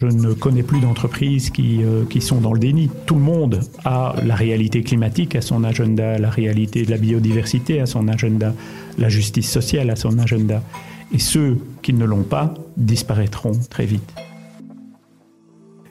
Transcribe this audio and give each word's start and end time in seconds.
Je 0.00 0.06
ne 0.06 0.34
connais 0.34 0.62
plus 0.62 0.80
d'entreprises 0.80 1.50
qui, 1.50 1.82
euh, 1.82 2.04
qui, 2.04 2.20
sont 2.20 2.40
dans 2.40 2.52
le 2.52 2.58
déni. 2.58 2.90
Tout 3.06 3.14
le 3.14 3.22
monde 3.22 3.60
a 3.84 4.14
la 4.24 4.34
réalité 4.34 4.82
climatique 4.82 5.34
à 5.34 5.40
son 5.40 5.64
agenda, 5.64 6.18
la 6.18 6.30
réalité 6.30 6.84
de 6.84 6.90
la 6.90 6.98
biodiversité 6.98 7.80
à 7.80 7.86
son 7.86 8.08
agenda, 8.08 8.52
la 8.98 9.08
justice 9.08 9.50
sociale 9.50 9.88
à 9.90 9.96
son 9.96 10.18
agenda. 10.18 10.62
Et 11.12 11.18
ceux 11.18 11.58
qui 11.80 11.92
ne 11.94 12.04
l'ont 12.04 12.24
pas 12.24 12.54
disparaîtront 12.76 13.52
très 13.70 13.86
vite. 13.86 14.12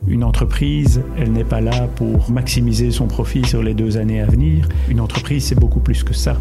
Une 0.07 0.23
entreprise, 0.23 1.01
elle 1.17 1.31
n'est 1.31 1.45
pas 1.45 1.61
là 1.61 1.87
pour 1.95 2.29
maximiser 2.29 2.91
son 2.91 3.07
profit 3.07 3.45
sur 3.45 3.63
les 3.63 3.73
deux 3.73 3.97
années 3.97 4.21
à 4.21 4.25
venir. 4.25 4.67
Une 4.89 4.99
entreprise, 4.99 5.45
c'est 5.45 5.59
beaucoup 5.59 5.79
plus 5.79 6.03
que 6.03 6.13
ça. 6.13 6.37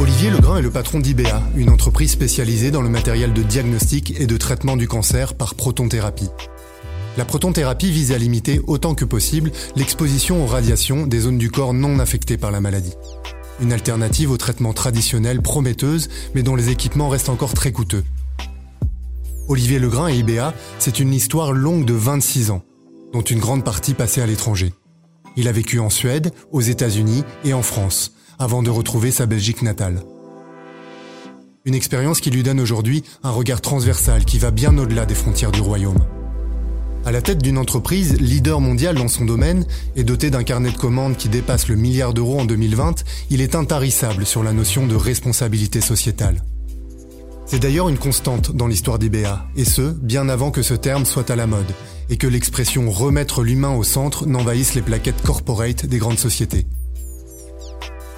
Olivier 0.00 0.30
Legrain 0.30 0.58
est 0.58 0.62
le 0.62 0.70
patron 0.70 1.00
d'IBA, 1.00 1.42
une 1.56 1.70
entreprise 1.70 2.12
spécialisée 2.12 2.70
dans 2.70 2.82
le 2.82 2.88
matériel 2.88 3.32
de 3.32 3.42
diagnostic 3.42 4.14
et 4.20 4.26
de 4.28 4.36
traitement 4.36 4.76
du 4.76 4.86
cancer 4.86 5.34
par 5.34 5.56
protonthérapie. 5.56 6.28
La 7.16 7.24
protonthérapie 7.24 7.90
vise 7.90 8.12
à 8.12 8.18
limiter 8.18 8.60
autant 8.68 8.94
que 8.94 9.04
possible 9.04 9.50
l'exposition 9.74 10.44
aux 10.44 10.46
radiations 10.46 11.08
des 11.08 11.18
zones 11.18 11.36
du 11.36 11.50
corps 11.50 11.74
non 11.74 11.98
affectées 11.98 12.36
par 12.36 12.52
la 12.52 12.60
maladie. 12.60 12.94
Une 13.60 13.72
alternative 13.72 14.30
au 14.30 14.36
traitement 14.36 14.72
traditionnel 14.72 15.42
prometteuse, 15.42 16.08
mais 16.32 16.44
dont 16.44 16.54
les 16.54 16.70
équipements 16.70 17.08
restent 17.08 17.28
encore 17.28 17.54
très 17.54 17.72
coûteux. 17.72 18.04
Olivier 19.48 19.80
Legrain 19.80 20.06
et 20.10 20.18
IBA, 20.18 20.54
c'est 20.78 21.00
une 21.00 21.12
histoire 21.12 21.50
longue 21.50 21.84
de 21.84 21.94
26 21.94 22.52
ans, 22.52 22.62
dont 23.12 23.22
une 23.22 23.40
grande 23.40 23.64
partie 23.64 23.94
passée 23.94 24.22
à 24.22 24.26
l'étranger. 24.26 24.72
Il 25.36 25.48
a 25.48 25.52
vécu 25.52 25.80
en 25.80 25.90
Suède, 25.90 26.30
aux 26.52 26.60
États-Unis 26.60 27.24
et 27.44 27.52
en 27.52 27.62
France, 27.62 28.12
avant 28.38 28.62
de 28.62 28.70
retrouver 28.70 29.10
sa 29.10 29.26
Belgique 29.26 29.62
natale. 29.62 30.02
Une 31.64 31.74
expérience 31.74 32.20
qui 32.20 32.30
lui 32.30 32.42
donne 32.42 32.60
aujourd'hui 32.60 33.02
un 33.22 33.30
regard 33.30 33.60
transversal 33.60 34.24
qui 34.24 34.38
va 34.38 34.50
bien 34.50 34.76
au-delà 34.78 35.06
des 35.06 35.14
frontières 35.14 35.52
du 35.52 35.60
royaume. 35.60 35.98
À 37.04 37.12
la 37.12 37.22
tête 37.22 37.42
d'une 37.42 37.58
entreprise 37.58 38.20
leader 38.20 38.60
mondial 38.60 38.96
dans 38.96 39.08
son 39.08 39.24
domaine 39.24 39.66
et 39.96 40.04
dotée 40.04 40.30
d'un 40.30 40.44
carnet 40.44 40.70
de 40.70 40.76
commandes 40.76 41.16
qui 41.16 41.28
dépasse 41.28 41.68
le 41.68 41.76
milliard 41.76 42.14
d'euros 42.14 42.40
en 42.40 42.44
2020, 42.44 43.04
il 43.30 43.40
est 43.40 43.54
intarissable 43.54 44.26
sur 44.26 44.42
la 44.42 44.52
notion 44.52 44.86
de 44.86 44.94
responsabilité 44.94 45.80
sociétale. 45.80 46.42
C'est 47.46 47.60
d'ailleurs 47.60 47.88
une 47.88 47.98
constante 47.98 48.54
dans 48.54 48.66
l'histoire 48.66 48.98
d'IBA, 48.98 49.46
et 49.56 49.64
ce, 49.64 49.80
bien 49.80 50.28
avant 50.28 50.50
que 50.50 50.60
ce 50.60 50.74
terme 50.74 51.06
soit 51.06 51.30
à 51.30 51.36
la 51.36 51.46
mode, 51.46 51.72
et 52.10 52.18
que 52.18 52.26
l'expression 52.26 52.90
remettre 52.90 53.42
l'humain 53.42 53.74
au 53.74 53.84
centre 53.84 54.26
n'envahisse 54.26 54.74
les 54.74 54.82
plaquettes 54.82 55.22
corporate 55.22 55.86
des 55.86 55.98
grandes 55.98 56.18
sociétés. 56.18 56.66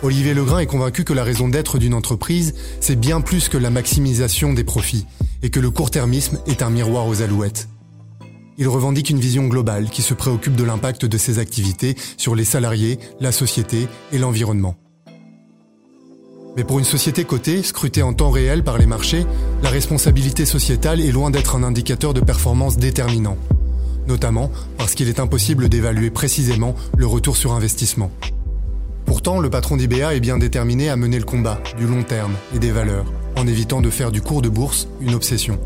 Olivier 0.02 0.32
Legrain 0.32 0.60
est 0.60 0.66
convaincu 0.66 1.04
que 1.04 1.12
la 1.12 1.24
raison 1.24 1.48
d'être 1.48 1.76
d'une 1.76 1.92
entreprise, 1.92 2.54
c'est 2.80 2.98
bien 2.98 3.20
plus 3.20 3.50
que 3.50 3.58
la 3.58 3.68
maximisation 3.68 4.54
des 4.54 4.64
profits, 4.64 5.04
et 5.42 5.50
que 5.50 5.60
le 5.60 5.70
court-termisme 5.70 6.38
est 6.46 6.62
un 6.62 6.70
miroir 6.70 7.06
aux 7.06 7.20
alouettes. 7.20 7.68
Il 8.56 8.66
revendique 8.66 9.10
une 9.10 9.20
vision 9.20 9.46
globale 9.46 9.90
qui 9.90 10.00
se 10.00 10.14
préoccupe 10.14 10.56
de 10.56 10.64
l'impact 10.64 11.04
de 11.04 11.18
ses 11.18 11.38
activités 11.38 11.96
sur 12.16 12.34
les 12.34 12.46
salariés, 12.46 12.98
la 13.20 13.30
société 13.30 13.88
et 14.10 14.18
l'environnement. 14.18 14.74
Mais 16.56 16.64
pour 16.64 16.78
une 16.78 16.84
société 16.86 17.24
cotée, 17.24 17.62
scrutée 17.62 18.02
en 18.02 18.14
temps 18.14 18.30
réel 18.30 18.64
par 18.64 18.78
les 18.78 18.86
marchés, 18.86 19.26
la 19.62 19.68
responsabilité 19.68 20.46
sociétale 20.46 21.02
est 21.02 21.12
loin 21.12 21.30
d'être 21.30 21.56
un 21.56 21.62
indicateur 21.62 22.14
de 22.14 22.20
performance 22.20 22.78
déterminant, 22.78 23.36
notamment 24.08 24.50
parce 24.78 24.94
qu'il 24.94 25.08
est 25.10 25.20
impossible 25.20 25.68
d'évaluer 25.68 26.10
précisément 26.10 26.74
le 26.96 27.06
retour 27.06 27.36
sur 27.36 27.52
investissement. 27.52 28.10
Pourtant, 29.22 29.40
le 29.40 29.50
patron 29.50 29.76
d'IBA 29.76 30.14
est 30.14 30.20
bien 30.20 30.38
déterminé 30.38 30.88
à 30.88 30.96
mener 30.96 31.18
le 31.18 31.26
combat 31.26 31.60
du 31.76 31.86
long 31.86 32.02
terme 32.02 32.32
et 32.54 32.58
des 32.58 32.70
valeurs, 32.70 33.04
en 33.36 33.46
évitant 33.46 33.82
de 33.82 33.90
faire 33.90 34.12
du 34.12 34.22
cours 34.22 34.40
de 34.40 34.48
bourse 34.48 34.88
une 35.02 35.12
obsession. 35.12 35.60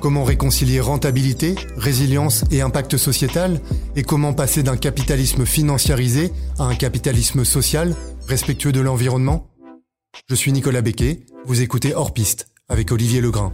Comment 0.00 0.24
réconcilier 0.24 0.80
rentabilité, 0.80 1.54
résilience 1.76 2.42
et 2.50 2.62
impact 2.62 2.96
sociétal 2.96 3.60
Et 3.94 4.02
comment 4.02 4.32
passer 4.32 4.64
d'un 4.64 4.76
capitalisme 4.76 5.46
financiarisé 5.46 6.32
à 6.58 6.64
un 6.64 6.74
capitalisme 6.74 7.44
social, 7.44 7.94
respectueux 8.26 8.72
de 8.72 8.80
l'environnement? 8.80 9.46
Je 10.28 10.34
suis 10.34 10.50
Nicolas 10.50 10.82
Becquet, 10.82 11.26
vous 11.44 11.60
écoutez 11.60 11.94
Hors 11.94 12.12
Piste 12.12 12.48
avec 12.68 12.90
Olivier 12.90 13.20
Legrain, 13.20 13.52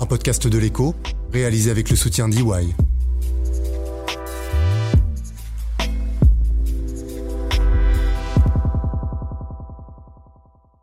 un 0.00 0.06
podcast 0.06 0.48
de 0.48 0.58
l'écho 0.58 0.96
réalisé 1.32 1.70
avec 1.70 1.88
le 1.88 1.94
soutien 1.94 2.28
d'EY. 2.28 2.74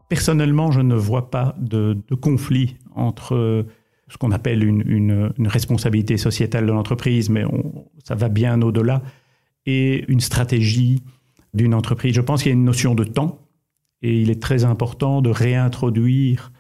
Personnellement, 0.09 0.71
je 0.71 0.81
ne 0.81 0.95
vois 0.95 1.29
pas 1.29 1.55
de, 1.59 1.95
conflit 2.19 2.77
entre 2.95 3.65
ce 4.07 4.17
qu'on 4.17 4.31
appelle 4.31 4.63
une, 4.63 5.31
responsabilité 5.45 6.17
sociétale 6.17 6.65
de 6.65 6.71
l'entreprise, 6.71 7.29
mais 7.29 7.43
ça 8.03 8.15
va 8.15 8.27
bien 8.27 8.61
au-delà, 8.63 9.03
et 9.67 10.05
une 10.11 10.19
stratégie 10.19 11.03
d'une 11.53 11.75
entreprise. 11.75 12.15
Je 12.15 12.21
pense 12.21 12.41
qu'il 12.41 12.49
y 12.49 12.53
a 12.53 12.57
une 12.57 12.65
notion 12.65 12.95
de 12.95 13.03
temps, 13.03 13.39
et 14.01 14.19
il 14.19 14.31
est 14.31 14.41
très 14.41 14.65
important 14.65 15.21
de 15.21 15.29
réintroduire 15.29 16.51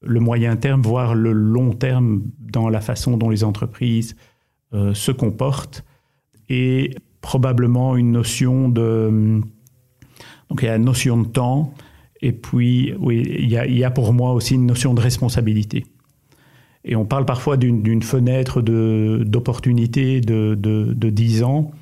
le 0.00 0.20
moyen 0.20 0.56
terme, 0.56 0.82
voire 0.82 1.14
le 1.16 1.32
long 1.32 1.72
terme 1.72 2.22
dans 2.38 2.68
la 2.68 2.80
façon 2.80 3.16
dont 3.16 3.30
les 3.30 3.42
entreprises 3.42 4.16
euh, 4.74 4.94
se 4.94 5.10
comportent, 5.10 5.84
et 6.48 6.94
probablement 7.20 7.96
une 7.96 8.12
notion 8.12 8.68
de... 8.68 9.40
Donc 10.48 10.62
il 10.62 10.66
y 10.66 10.68
a 10.68 10.72
la 10.72 10.78
notion 10.78 11.18
de 11.18 11.26
temps, 11.26 11.74
et 12.22 12.32
puis 12.32 12.94
oui, 13.00 13.22
il 13.38 13.50
y, 13.50 13.84
a 13.84 13.90
pour 13.90 14.12
moi 14.12 14.32
aussi 14.32 14.54
une 14.54 14.66
notion 14.66 14.94
de 14.94 15.00
responsabilité. 15.00 15.84
Et 16.84 16.96
on 16.96 17.04
parle 17.04 17.24
parfois 17.24 17.56
d'une 17.56 18.02
fenêtre 18.02 18.62
d'opportunité 18.62 20.20
de, 20.20 20.56
de, 20.58 20.92
de, 20.94 21.10
10 21.10 21.42
ans 21.42 21.72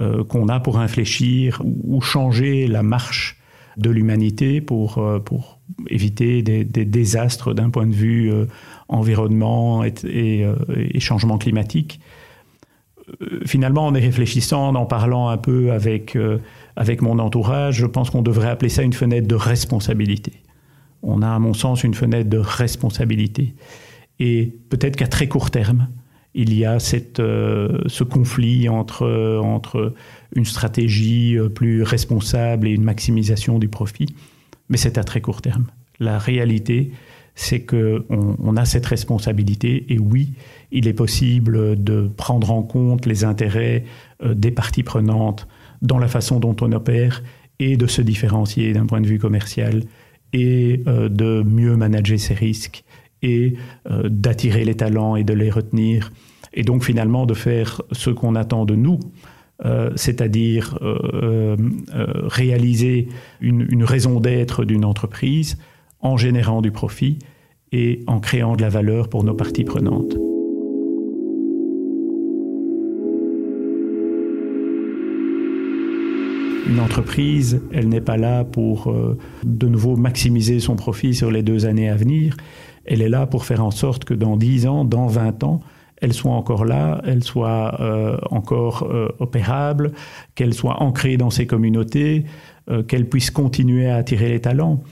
euh, 0.00 0.24
qu'on 0.24 0.48
a 0.48 0.60
pour 0.60 0.76
réfléchir 0.76 1.62
ou 1.64 2.00
changer 2.00 2.66
la 2.66 2.82
marche 2.82 3.40
de 3.76 3.90
l'humanité 3.90 4.60
pour, 4.60 4.98
euh, 4.98 5.18
pour 5.18 5.58
éviter 5.88 6.42
des, 6.42 6.64
désastres 6.64 7.54
d'un 7.54 7.70
point 7.70 7.86
de 7.86 7.94
vue 7.94 8.32
euh, 8.32 8.46
environnement 8.88 9.84
et, 9.84 10.46
changement 10.98 11.38
climatique. 11.38 12.00
Finalement, 13.44 13.86
en 13.86 13.94
y 13.94 14.00
réfléchissant, 14.00 14.74
en 14.74 14.86
parlant 14.86 15.28
un 15.28 15.36
peu 15.36 15.70
avec, 15.72 16.18
avec 16.74 17.02
mon 17.02 17.18
entourage, 17.20 17.76
je 17.76 17.86
pense 17.86 18.10
qu'on 18.10 18.22
devrait 18.22 18.48
appeler 18.48 18.68
ça 18.68 18.82
une 18.82 18.92
fenêtre 18.92 19.28
de 19.28 19.36
responsabilité. 19.36 20.32
On 21.02 21.22
a, 21.22 21.28
à 21.28 21.38
mon 21.38 21.54
sens, 21.54 21.84
une 21.84 21.94
fenêtre 21.94 22.28
de 22.28 22.38
responsabilité. 22.38 23.54
Et 24.18 24.52
peut-être 24.70 24.96
qu'à 24.96 25.06
très 25.06 25.28
court 25.28 25.50
terme, 25.50 25.88
il 26.36 26.52
y 26.52 26.66
a 26.66 26.78
cette, 26.78 27.18
euh, 27.18 27.78
ce 27.86 28.04
conflit 28.04 28.68
entre, 28.68 29.40
entre 29.42 29.94
une 30.34 30.44
stratégie 30.44 31.36
euh, 31.36 31.48
plus 31.48 31.82
responsable 31.82 32.68
et 32.68 32.72
une 32.72 32.84
maximisation 32.84 33.58
du 33.58 33.68
profit, 33.68 34.14
mais 34.68 34.76
c'est 34.76 34.98
à 34.98 35.04
très 35.04 35.22
court 35.22 35.40
terme. 35.40 35.66
La 35.98 36.18
réalité, 36.18 36.92
c'est 37.34 37.60
qu'on 37.60 38.04
on 38.10 38.56
a 38.56 38.66
cette 38.66 38.84
responsabilité 38.84 39.86
et 39.88 39.98
oui, 39.98 40.34
il 40.72 40.88
est 40.88 40.92
possible 40.92 41.82
de 41.82 42.10
prendre 42.16 42.50
en 42.50 42.62
compte 42.62 43.06
les 43.06 43.24
intérêts 43.24 43.84
euh, 44.22 44.34
des 44.34 44.50
parties 44.50 44.82
prenantes 44.82 45.46
dans 45.82 45.98
la 45.98 46.08
façon 46.08 46.40
dont 46.40 46.56
on 46.60 46.72
opère 46.72 47.22
et 47.58 47.76
de 47.76 47.86
se 47.86 48.02
différencier 48.02 48.72
d'un 48.72 48.86
point 48.86 49.00
de 49.00 49.06
vue 49.06 49.18
commercial 49.18 49.82
et 50.32 50.82
de 50.86 51.42
mieux 51.42 51.76
manager 51.76 52.18
ses 52.18 52.34
risques 52.34 52.84
et 53.22 53.54
euh, 53.90 54.08
d'attirer 54.08 54.64
les 54.64 54.74
talents 54.74 55.16
et 55.16 55.24
de 55.24 55.32
les 55.32 55.50
retenir. 55.50 56.12
Et 56.54 56.62
donc 56.62 56.84
finalement 56.84 57.26
de 57.26 57.34
faire 57.34 57.82
ce 57.92 58.10
qu'on 58.10 58.34
attend 58.34 58.64
de 58.64 58.74
nous, 58.74 59.00
euh, 59.64 59.90
c'est-à-dire 59.96 60.78
euh, 60.82 61.56
réaliser 62.28 63.08
une 63.40 63.84
raison 63.84 64.20
d'être 64.20 64.64
d'une 64.64 64.84
entreprise 64.84 65.58
en 66.00 66.16
générant 66.16 66.62
du 66.62 66.70
profit 66.70 67.18
et 67.72 68.02
en 68.06 68.20
créant 68.20 68.56
de 68.56 68.62
la 68.62 68.68
valeur 68.68 69.08
pour 69.08 69.24
nos 69.24 69.34
parties 69.34 69.64
prenantes. 69.64 70.16
Une 76.68 76.80
entreprise, 76.80 77.62
elle 77.72 77.88
n'est 77.88 78.00
pas 78.00 78.16
là 78.16 78.44
pour 78.44 78.92
de 79.44 79.68
nouveau 79.68 79.96
maximiser 79.96 80.58
son 80.60 80.76
profit 80.76 81.14
sur 81.14 81.30
les 81.30 81.42
deux 81.42 81.64
années 81.66 81.88
à 81.88 81.96
venir, 81.96 82.36
elle 82.86 83.02
est 83.02 83.08
là 83.08 83.26
pour 83.26 83.44
faire 83.44 83.64
en 83.64 83.70
sorte 83.70 84.04
que 84.04 84.14
dans 84.14 84.36
10 84.36 84.66
ans, 84.66 84.84
dans 84.84 85.06
20 85.06 85.44
ans, 85.44 85.60
elle 86.00 86.12
soit 86.12 86.32
encore 86.32 86.64
là, 86.64 87.00
elle 87.04 87.24
soit 87.24 87.80
euh, 87.80 88.16
encore 88.30 88.88
euh, 88.90 89.08
opérable, 89.18 89.92
qu'elle 90.34 90.54
soit 90.54 90.82
ancrée 90.82 91.16
dans 91.16 91.30
ses 91.30 91.46
communautés, 91.46 92.24
euh, 92.70 92.82
qu'elle 92.82 93.08
puisse 93.08 93.30
continuer 93.30 93.88
à 93.88 93.96
attirer 93.96 94.28
les 94.28 94.40
talents. 94.40 94.82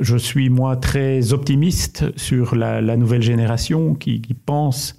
Je 0.00 0.16
suis 0.16 0.48
moi 0.50 0.76
très 0.76 1.32
optimiste 1.32 2.04
sur 2.16 2.54
la, 2.54 2.96
nouvelle 2.96 3.22
génération 3.22 3.94
qui, 3.94 4.20
pense 4.44 4.98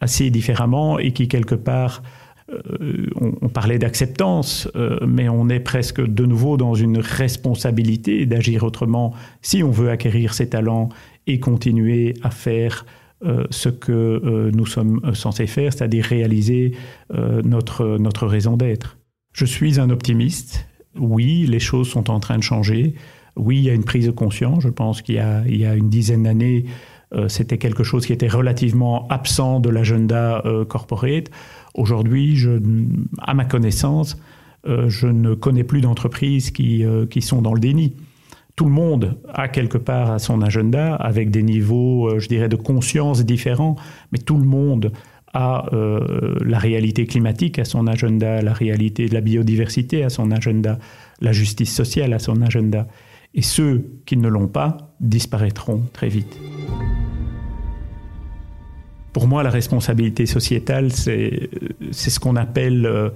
assez 0.00 0.30
différemment 0.30 0.98
et 0.98 1.12
qui 1.12 1.28
quelque 1.28 1.54
part 1.54 2.02
on, 3.20 3.48
parlait 3.48 3.78
d'acceptance, 3.78 4.68
mais 5.06 5.28
on 5.28 5.48
est 5.48 5.60
presque 5.60 6.00
de 6.00 6.24
nouveau 6.24 6.56
dans 6.56 6.74
une 6.74 6.98
responsabilité 6.98 8.24
d'agir 8.26 8.64
autrement 8.64 9.14
si 9.42 9.62
on 9.62 9.70
veut 9.70 9.90
acquérir 9.90 10.32
ces 10.32 10.48
talents 10.48 10.88
et 11.26 11.40
continuer 11.40 12.14
à 12.22 12.30
faire 12.30 12.86
ce 13.50 13.68
que 13.68 14.50
nous 14.54 14.66
sommes 14.66 15.00
censés 15.14 15.46
faire, 15.46 15.72
c'est-à-dire 15.72 16.04
réaliser 16.04 16.72
notre, 17.12 17.98
notre 17.98 18.26
raison 18.26 18.56
d'être. 18.56 18.98
Je 19.32 19.44
suis 19.44 19.78
un 19.78 19.90
optimiste. 19.90 20.66
Oui, 20.98 21.46
les 21.46 21.60
choses 21.60 21.88
sont 21.88 22.10
en 22.10 22.18
train 22.18 22.38
de 22.38 22.42
changer. 22.42 22.94
Oui, 23.36 23.58
il 23.58 23.64
y 23.64 23.70
a 23.70 23.74
une 23.74 23.84
prise 23.84 24.06
de 24.06 24.10
conscience. 24.10 24.64
Je 24.64 24.68
pense 24.68 25.00
qu'il 25.00 25.14
y, 25.14 25.58
y 25.58 25.64
a, 25.64 25.74
une 25.76 25.88
dizaine 25.88 26.24
d'années, 26.24 26.64
euh, 26.66 26.97
c'était 27.28 27.58
quelque 27.58 27.84
chose 27.84 28.06
qui 28.06 28.12
était 28.12 28.28
relativement 28.28 29.06
absent 29.08 29.60
de 29.60 29.70
l'agenda 29.70 30.42
euh, 30.44 30.64
corporate. 30.64 31.30
Aujourd'hui, 31.74 32.38
à 33.22 33.34
ma 33.34 33.44
connaissance, 33.44 34.16
euh, 34.66 34.88
je 34.88 35.06
ne 35.06 35.34
connais 35.34 35.64
plus 35.64 35.80
d'entreprises 35.80 36.50
qui, 36.50 36.84
qui 37.10 37.22
sont 37.22 37.42
dans 37.42 37.54
le 37.54 37.60
déni. 37.60 37.94
Tout 38.56 38.64
le 38.64 38.72
monde 38.72 39.18
a 39.32 39.48
quelque 39.48 39.78
part 39.78 40.10
à 40.10 40.18
son 40.18 40.42
agenda, 40.42 40.96
avec 40.96 41.30
des 41.30 41.44
niveaux, 41.44 42.18
je 42.18 42.26
dirais, 42.26 42.48
de 42.48 42.56
conscience 42.56 43.24
différents, 43.24 43.76
mais 44.10 44.18
tout 44.18 44.36
le 44.36 44.44
monde 44.44 44.90
a 45.32 45.66
la 45.72 46.58
réalité 46.58 47.06
climatique 47.06 47.60
à 47.60 47.64
son 47.64 47.86
agenda, 47.86 48.42
la 48.42 48.52
réalité 48.52 49.06
de 49.06 49.14
la 49.14 49.20
biodiversité 49.20 50.02
à 50.02 50.08
son 50.08 50.32
agenda, 50.32 50.80
la 51.20 51.30
justice 51.30 51.72
sociale 51.72 52.12
à 52.14 52.18
son 52.18 52.42
agenda 52.42 52.88
et 53.34 53.42
ceux 53.42 54.00
qui 54.06 54.16
ne 54.16 54.28
l'ont 54.28 54.48
pas 54.48 54.94
disparaîtront 55.00 55.82
très 55.92 56.08
vite. 56.08 56.38
Pour 59.18 59.26
moi, 59.26 59.42
la 59.42 59.50
responsabilité 59.50 60.26
sociétale, 60.26 60.92
c'est 60.92 61.50
ce 61.90 62.20
qu'on 62.20 62.36
appelle 62.36 62.86
euh, 62.86 63.10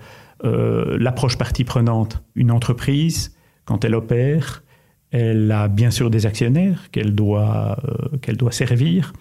euh, 0.44 0.98
l'approche 0.98 1.38
partie 1.38 1.62
prenante. 1.62 2.24
Une 2.34 2.50
entreprise, 2.50 3.36
quand 3.66 3.84
elle 3.84 3.94
opère, 3.94 4.64
elle 5.12 5.48
a 5.52 5.68
bien 5.68 5.92
sûr 5.92 6.10
des 6.10 6.26
actionnaires 6.26 6.90
qu'elle 6.90 7.14
doit, 7.14 7.76
euh, 7.84 8.16
qu'elle 8.20 8.36
doit 8.36 8.50
servir, 8.50 9.12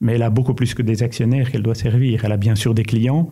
mais 0.00 0.14
elle 0.14 0.22
a 0.22 0.30
beaucoup 0.30 0.54
plus 0.54 0.72
que 0.72 0.80
des 0.80 1.02
actionnaires 1.02 1.50
qu'elle 1.50 1.62
doit 1.62 1.74
servir. 1.74 2.24
Elle 2.24 2.32
a 2.32 2.38
bien 2.38 2.54
sûr 2.54 2.72
des 2.72 2.84
clients, 2.84 3.28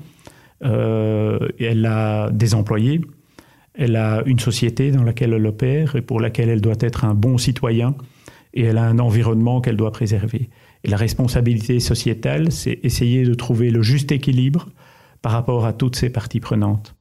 elle 0.61 1.87
a 1.87 2.31
des 2.31 2.55
employés, 2.55 3.01
elle 3.73 3.97
a 3.97 4.23
une 4.27 4.41
société 4.41 4.91
dans 4.91 5.05
laquelle 5.05 5.33
elle 5.33 5.47
opère 5.47 5.97
et 5.97 6.03
pour 6.03 6.21
laquelle 6.21 6.51
elle 6.51 6.61
doit 6.61 6.81
être 6.81 7.07
un 7.07 7.15
bon 7.15 7.39
citoyen 7.39 7.95
et 8.53 8.65
elle 8.65 8.77
a 8.77 8.85
un 8.85 8.99
environnement 8.99 9.63
qu'elle 9.63 9.79
doit 9.79 9.91
préserver. 9.91 10.51
Et 10.85 10.89
la 10.89 10.97
responsabilité 10.97 11.81
sociétale, 11.81 12.53
c'est 12.53 12.81
essayer 12.83 13.25
de 13.25 13.35
trouver 13.35 13.71
le 13.71 13.83
juste 13.83 14.13
équilibre 14.13 14.69
par 15.23 15.33
rapport 15.33 15.67
à 15.67 15.73
toutes 15.73 15.97
ces 15.97 16.11
parties 16.11 16.41
prenantes. 16.41 16.95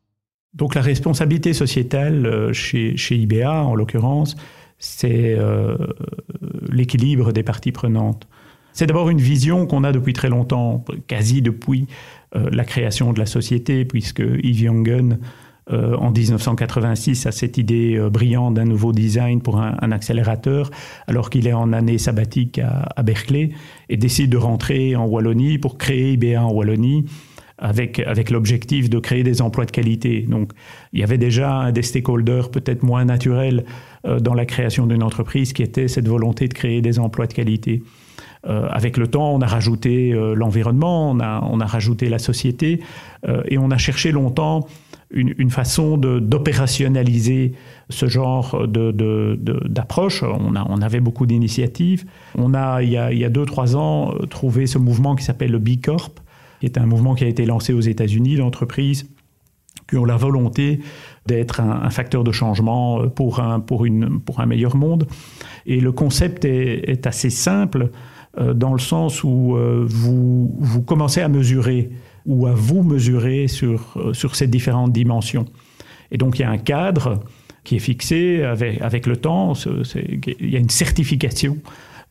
Donc 0.54 0.76
la 0.76 0.82
responsabilité 0.82 1.54
sociétale 1.54 2.26
euh, 2.26 2.54
chez, 2.54 2.98
chez 2.98 3.16
IBA, 3.16 3.64
en 3.64 3.76
l'occurrence, 3.76 4.36
c'est 4.80 5.36
euh, 5.38 5.78
l'équilibre 6.70 7.32
des 7.32 7.44
parties 7.44 7.72
prenantes. 7.72 8.28
C'est 8.74 8.86
d'abord 8.86 9.10
une 9.10 9.20
vision 9.20 9.68
qu'on 9.68 9.84
a 9.84 9.92
depuis 9.92 10.14
très 10.14 10.30
longtemps, 10.30 10.86
quasi 11.08 11.42
depuis 11.42 11.88
euh, 12.36 12.50
la 12.52 12.64
création 12.64 13.14
de 13.14 13.20
la 13.20 13.26
société, 13.26 13.86
puisque 13.86 14.24
Yves 14.44 14.66
Jongen 14.66 15.20
euh, 15.72 15.96
en 15.98 16.12
1986 16.12 17.28
à 17.28 17.32
cette 17.32 17.58
idée 17.58 17.96
euh, 17.96 18.10
brillante 18.10 18.56
d'un 18.56 18.66
nouveau 18.66 18.92
design 18.92 19.42
pour 19.42 19.60
un, 19.60 19.92
accélérateur, 19.92 20.72
alors 21.08 21.30
qu'il 21.30 21.48
est 21.48 21.54
en 21.54 21.74
année 21.74 21.98
sabbatique 21.98 22.60
à, 22.60 23.04
Berkeley, 23.04 23.52
et 23.88 23.98
décide 23.98 24.32
de 24.32 24.38
rentrer 24.38 24.96
en 24.96 25.06
Wallonie 25.06 25.60
pour 25.60 25.78
créer 25.78 26.14
IBA 26.14 26.44
en 26.44 26.52
Wallonie. 26.52 27.06
Avec, 27.62 28.00
avec 28.00 28.30
l'objectif 28.30 28.90
de 28.90 29.00
créer 29.00 29.22
des 29.22 29.42
emplois 29.42 29.66
de 29.66 29.72
qualité. 29.72 30.22
Donc, 30.22 30.54
il 30.94 31.02
y 31.02 31.04
avait 31.04 31.18
déjà 31.18 31.74
des 31.74 31.82
stakeholders 31.82 32.52
peut-être 32.52 32.84
moins 32.84 33.04
naturels 33.04 33.66
euh, 34.06 34.22
dans 34.22 34.34
la 34.34 34.46
création 34.46 34.88
d'une 34.88 35.04
entreprise 35.04 35.52
qui 35.52 35.62
était 35.62 35.90
cette 35.90 36.08
volonté 36.08 36.48
de 36.48 36.54
créer 36.54 36.82
des 36.82 37.00
emplois 37.00 37.28
de 37.28 37.34
qualité. 37.34 37.84
Avec 38.44 38.98
le 38.98 39.08
temps, 39.08 39.34
on 39.34 39.42
a 39.42 39.48
rajouté 39.48 40.14
l'environnement, 40.36 41.12
on 41.12 41.20
a, 41.20 41.42
on 41.44 41.60
a 41.60 41.66
rajouté 41.66 42.08
la 42.08 42.20
société, 42.20 42.80
et 43.50 43.58
on 43.58 43.70
a 43.70 43.78
cherché 43.78 44.12
longtemps 44.12 44.66
une, 45.12 45.50
façon 45.50 45.98
d'opérationnaliser 45.98 47.54
ce 47.90 48.08
genre 48.08 48.66
d'approche. 48.68 50.24
on, 50.24 50.54
on 50.56 50.82
avait 50.82 51.02
beaucoup 51.02 51.26
d'initiatives. 51.26 52.06
On 52.38 52.54
a, 52.54 52.82
il 52.82 52.90
y 52.90 52.98
a, 52.98 53.12
il 53.12 53.20
y 53.20 53.26
a 53.26 53.30
deux, 53.30 53.46
trois 53.46 53.76
ans, 53.76 54.14
trouvé 54.30 54.68
ce 54.68 54.78
mouvement 54.78 55.16
qui 55.16 55.26
s'appelle 55.26 55.52
le 55.52 55.60
B 55.60 55.82
Corp, 55.84 56.20
qui 56.60 56.66
est 56.66 56.78
un 56.78 56.86
mouvement 56.86 57.16
qui 57.16 57.26
a 57.26 57.28
été 57.28 57.46
lancé 57.46 57.74
aux 57.74 57.82
États-Unis 57.82 58.38
d'entreprises 58.38 59.10
qui 59.90 59.98
ont 59.98 60.06
la 60.06 60.18
volonté 60.18 60.80
d'être 61.26 61.60
un, 61.60 61.90
facteur 61.90 62.24
de 62.24 62.32
changement 62.32 63.08
pour 63.10 63.40
un, 63.40 63.60
pour, 63.60 63.86
une, 63.86 64.20
pour 64.20 64.40
un 64.40 64.46
meilleur 64.46 64.76
monde. 64.76 65.08
Et 65.66 65.80
le 65.80 65.92
concept 65.92 66.46
est, 66.46 67.06
assez 67.06 67.30
simple 67.30 67.84
euh, 67.84 68.19
dans 68.38 68.74
le 68.74 68.80
sens 68.80 69.24
où 69.24 69.56
euh, 69.56 69.86
vous, 69.88 70.56
vous 70.60 70.82
commencez 70.82 71.22
à 71.22 71.28
mesurer 71.28 71.90
ou 72.26 72.48
à 72.48 72.54
vous 72.54 72.84
mesurer 72.84 73.48
sur, 73.48 73.94
euh, 73.98 74.14
sur 74.14 74.36
ces 74.36 74.48
différentes 74.48 74.94
dimensions. 74.94 75.46
Et 76.12 76.18
donc 76.18 76.40
il 76.40 76.44
y 76.44 76.46
a 76.46 76.50
un 76.50 76.58
cadre 76.58 77.20
qui 77.64 77.76
est 77.76 77.80
fixé 77.80 78.44
avec, 78.44 78.82
avec 78.82 79.06
le 79.06 79.18
temps, 79.18 79.54
il 79.96 80.50
y 80.50 80.56
a 80.56 80.60
une 80.60 80.70
certification 80.70 81.58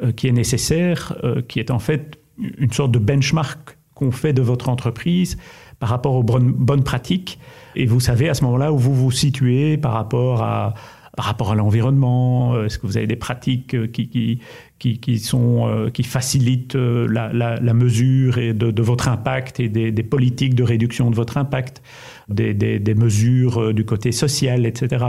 euh, 0.03 0.12
qui 0.12 0.29
est 0.29 0.32
nécessaire, 0.32 1.17
euh, 1.25 1.41
qui 1.41 1.61
est 1.61 1.70
en 1.70 1.79
fait 1.79 2.20
une 2.59 2.73
sorte 2.73 2.93
de 2.93 2.99
benchmark 2.99 3.79
qu'on 3.94 4.12
fait 4.12 4.32
de 4.32 4.43
votre 4.43 4.69
entreprise 4.69 5.38
par 5.81 5.88
rapport 5.88 6.15
aux 6.15 6.23
bonnes, 6.23 6.85
pratiques. 6.85 7.38
Et 7.75 7.87
vous 7.87 8.00
savez 8.00 8.29
à 8.29 8.35
ce 8.35 8.44
moment-là 8.44 8.73
où 8.73 8.79
vous 8.79 8.94
vous 8.94 9.11
situez 9.11 9.76
par 9.76 9.93
rapport 9.93 10.43
à, 10.43 10.75
à 11.17 11.55
l'environnement 11.55 12.65
Est-ce 12.65 12.79
que 12.79 12.87
vous 12.87 12.97
avez 12.97 13.06
des 13.06 13.17
pratiques 13.17 13.91
qui, 13.93 14.41
qui, 14.79 14.99
qui, 14.99 15.19
sont, 15.19 15.67
euh, 15.67 15.91
qui 15.91 16.03
facilitent 16.03 16.77
euh, 16.77 17.09
la, 17.11 17.33
la, 17.33 17.57
la, 17.57 17.75
mesure 17.75 18.39
et 18.39 18.53
de, 18.53 18.71
de, 18.71 18.83
votre 18.83 19.09
impact 19.09 19.61
et 19.61 19.69
des, 19.69 19.91
des, 19.91 20.03
politiques 20.03 20.55
de 20.55 20.63
réduction 20.63 21.11
de 21.11 21.17
votre 21.17 21.37
impact, 21.37 21.83
des, 22.29 22.55
des, 22.55 22.79
des 22.79 22.95
mesures 22.95 23.61
euh, 23.61 23.73
du 23.73 23.85
côté 23.85 24.13
social, 24.13 24.67
etc. 24.67 25.07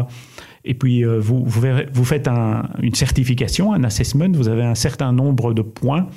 Et 0.65 0.73
puis, 0.73 1.03
vous, 1.03 1.43
vous, 1.45 1.61
verrez, 1.61 1.87
vous 1.93 2.03
faites 2.03 2.27
un, 2.27 2.67
une 2.81 2.93
certification, 2.93 3.73
un 3.73 3.83
assessment, 3.83 4.29
vous 4.33 4.49
avez 4.49 4.63
un 4.63 4.75
certain 4.75 5.13
nombre 5.13 5.53
de 5.53 5.61
points 5.61 6.07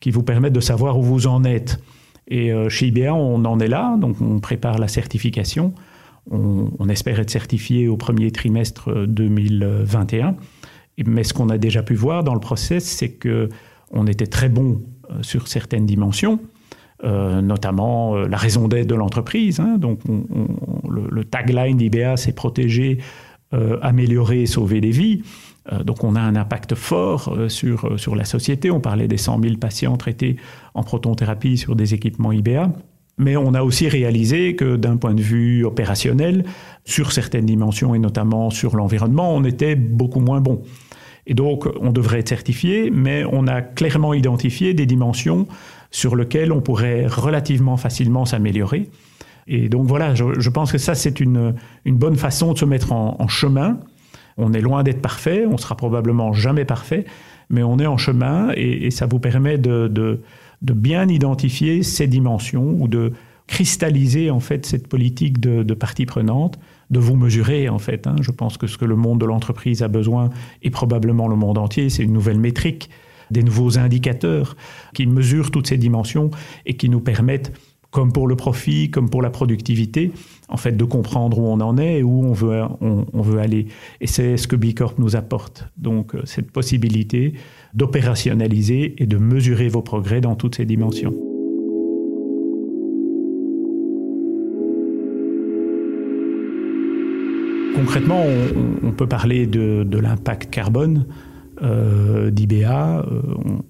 qui 0.00 0.10
vous 0.10 0.22
permettent 0.22 0.52
de 0.52 0.60
savoir 0.60 0.98
où 0.98 1.02
vous 1.02 1.26
en 1.26 1.44
êtes. 1.44 1.80
Et 2.28 2.52
chez 2.68 2.88
IBA, 2.88 3.14
on 3.14 3.42
en 3.46 3.58
est 3.58 3.68
là, 3.68 3.96
donc 3.96 4.20
on 4.20 4.38
prépare 4.38 4.78
la 4.78 4.88
certification. 4.88 5.72
On, 6.30 6.70
on 6.78 6.88
espère 6.90 7.18
être 7.20 7.30
certifié 7.30 7.88
au 7.88 7.96
premier 7.96 8.30
trimestre 8.32 9.06
2021. 9.06 10.36
Mais 11.04 11.24
ce 11.24 11.34
qu'on 11.34 11.50
a 11.50 11.58
déjà 11.58 11.82
pu 11.82 11.94
voir 11.94 12.24
dans 12.24 12.34
le 12.34 12.40
process, 12.40 12.84
c'est 12.84 13.10
que 13.10 13.48
on 13.90 14.06
était 14.06 14.26
très 14.26 14.48
bon 14.48 14.82
euh, 15.10 15.22
sur 15.22 15.48
certaines 15.48 15.86
dimensions, 15.86 16.40
euh, 17.04 17.40
notamment 17.40 18.16
euh, 18.16 18.26
la 18.26 18.36
raison 18.36 18.68
d'être 18.68 18.86
de 18.86 18.94
l'entreprise. 18.94 19.60
Hein. 19.60 19.76
Donc, 19.78 20.00
le, 20.88 21.24
tagline 21.24 21.76
d'IBA, 21.76 22.16
c'est 22.16 22.32
protéger, 22.32 22.98
améliorer 23.80 24.44
sauver 24.46 24.80
des 24.80 24.90
vies. 24.90 25.22
donc, 25.84 26.04
on 26.04 26.14
a 26.14 26.20
un 26.20 26.36
impact 26.36 26.74
fort 26.74 27.34
sur, 27.48 27.98
sur 27.98 28.14
la 28.14 28.24
société. 28.24 28.70
On 28.70 28.80
parlait 28.80 29.08
des 29.08 29.16
100 29.16 29.40
000 29.40 29.56
patients 29.56 29.96
traités 29.96 30.36
en 30.74 30.82
protonthérapie 30.82 31.56
sur 31.56 31.74
des 31.74 31.94
équipements 31.94 32.32
IBA. 32.32 32.70
Mais 33.18 33.36
on 33.36 33.54
a 33.54 33.62
aussi 33.62 33.88
réalisé 33.88 34.56
que 34.56 34.76
d'un 34.76 34.96
point 34.96 35.14
de 35.14 35.22
vue 35.22 35.64
opérationnel, 35.64 36.44
sur 36.84 37.12
certaines 37.12 37.46
dimensions 37.46 37.94
et 37.94 37.98
notamment 37.98 38.50
sur 38.50 38.76
l'environnement, 38.76 39.34
on 39.34 39.44
était 39.44 39.74
beaucoup 39.74 40.20
moins 40.20 40.40
bon. 40.40 40.62
Et 41.26 41.34
donc, 41.34 41.66
on 41.80 41.90
devrait 41.90 42.20
être 42.20 42.28
certifié, 42.28 42.90
mais 42.90 43.24
on 43.30 43.46
a 43.46 43.60
clairement 43.60 44.14
identifié 44.14 44.74
des 44.74 44.86
dimensions 44.86 45.46
sur 45.90 46.14
lesquelles 46.14 46.52
on 46.52 46.60
pourrait 46.60 47.06
relativement 47.06 47.76
facilement 47.76 48.24
s'améliorer. 48.24 48.88
Et 49.48 49.68
donc 49.68 49.86
voilà, 49.86 50.14
je, 50.14 50.50
pense 50.50 50.72
que 50.72 50.78
ça, 50.78 50.94
c'est 50.94 51.20
une, 51.20 51.54
une, 51.84 51.96
bonne 51.96 52.16
façon 52.16 52.52
de 52.52 52.58
se 52.58 52.64
mettre 52.64 52.92
en, 52.92 53.28
chemin. 53.28 53.78
On 54.36 54.52
est 54.52 54.60
loin 54.60 54.82
d'être 54.82 55.00
parfait, 55.00 55.46
on 55.46 55.56
sera 55.56 55.76
probablement 55.76 56.32
jamais 56.32 56.64
parfait, 56.64 57.04
mais 57.48 57.62
on 57.62 57.78
est 57.78 57.86
en 57.86 57.96
chemin 57.96 58.50
et, 58.56 58.90
ça 58.90 59.06
vous 59.06 59.20
permet 59.20 59.56
de, 59.56 59.86
de, 59.88 60.20
bien 60.72 61.08
identifier 61.08 61.84
ces 61.84 62.08
dimensions 62.08 62.76
ou 62.80 62.88
de 62.88 63.12
cristalliser 63.46 64.30
en 64.30 64.40
fait 64.40 64.66
cette 64.66 64.88
politique 64.88 65.38
de, 65.38 65.62
de 65.62 65.74
partie 65.74 66.06
prenante 66.06 66.58
de 66.90 66.98
vous 66.98 67.16
mesurer 67.16 67.68
en 67.68 67.78
fait. 67.78 68.06
Hein. 68.06 68.16
Je 68.20 68.30
pense 68.30 68.58
que 68.58 68.66
ce 68.66 68.78
que 68.78 68.84
le 68.84 68.96
monde 68.96 69.20
de 69.20 69.26
l'entreprise 69.26 69.82
a 69.82 69.88
besoin, 69.88 70.30
et 70.62 70.70
probablement 70.70 71.28
le 71.28 71.36
monde 71.36 71.58
entier, 71.58 71.88
c'est 71.88 72.02
une 72.02 72.12
nouvelle 72.12 72.38
métrique, 72.38 72.90
des 73.30 73.42
nouveaux 73.42 73.78
indicateurs 73.78 74.56
qui 74.94 75.06
mesurent 75.06 75.50
toutes 75.50 75.66
ces 75.66 75.78
dimensions 75.78 76.30
et 76.64 76.74
qui 76.74 76.88
nous 76.88 77.00
permettent, 77.00 77.52
comme 77.90 78.12
pour 78.12 78.28
le 78.28 78.36
profit, 78.36 78.90
comme 78.90 79.10
pour 79.10 79.22
la 79.22 79.30
productivité, 79.30 80.12
en 80.48 80.56
fait, 80.56 80.72
de 80.72 80.84
comprendre 80.84 81.38
où 81.38 81.46
on 81.46 81.60
en 81.60 81.78
est 81.78 81.98
et 81.98 82.02
où 82.02 82.24
on 82.24 82.32
veut, 82.32 82.62
on, 82.80 83.22
veut 83.22 83.40
aller. 83.40 83.66
Et 84.00 84.06
c'est 84.06 84.36
ce 84.36 84.46
que 84.46 84.56
B 84.56 84.74
Corp 84.74 84.98
nous 84.98 85.16
apporte. 85.16 85.68
Donc, 85.76 86.14
euh, 86.14 86.22
cette 86.24 86.50
possibilité 86.50 87.34
d'opérationnaliser 87.74 88.94
et 88.98 89.06
de 89.06 89.16
mesurer 89.16 89.68
vos 89.68 89.82
progrès 89.82 90.20
dans 90.20 90.36
toutes 90.36 90.56
ces 90.56 90.66
dimensions. 90.66 91.14
Concrètement, 97.76 98.24
on, 98.82 98.92
peut 98.92 99.06
parler 99.06 99.46
de, 99.46 99.98
l'impact 99.98 100.50
carbone 100.50 101.04
euh, 101.62 102.30
d'IBA. 102.30 103.00
Euh, 103.00 103.22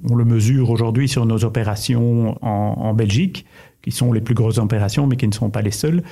on, 0.08 0.14
le 0.14 0.24
mesure 0.24 0.70
aujourd'hui 0.70 1.08
sur 1.08 1.26
nos 1.26 1.44
opérations 1.44 2.38
en, 2.40 2.94
Belgique, 2.94 3.46
qui 3.82 3.90
sont 3.90 4.12
les 4.12 4.20
plus 4.20 4.36
grosses 4.36 4.58
opérations, 4.58 5.08
mais 5.08 5.16
qui 5.16 5.26
ne 5.26 5.32
sont 5.32 5.50
pas 5.50 5.60
les 5.60 5.72
seules. 5.72 6.04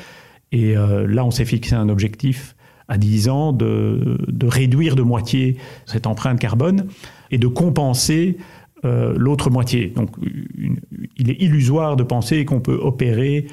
Et 0.51 0.77
euh, 0.77 1.07
là, 1.07 1.25
on 1.25 1.31
s'est 1.31 1.45
fixé 1.45 1.77
un 1.77 1.89
objectif 1.89 2.57
à 2.89 2.99
10 2.99 3.29
ans 3.29 3.53
de, 3.53 4.19
réduire 4.43 4.97
de 4.97 5.03
moitié 5.03 5.57
cette 5.87 6.09
empreinte 6.09 6.41
carbone 6.41 6.89
et 7.31 7.39
de 7.39 7.47
compenser 7.47 8.39
l'autre 9.17 9.49
moitié. 9.49 9.95
Donc, 9.97 10.11
il 11.17 11.31
est 11.31 11.41
illusoire 11.41 11.97
de 11.97 12.03
penser 12.03 12.45
qu'on 12.45 12.61
peut 12.61 12.79
opérer 12.83 13.47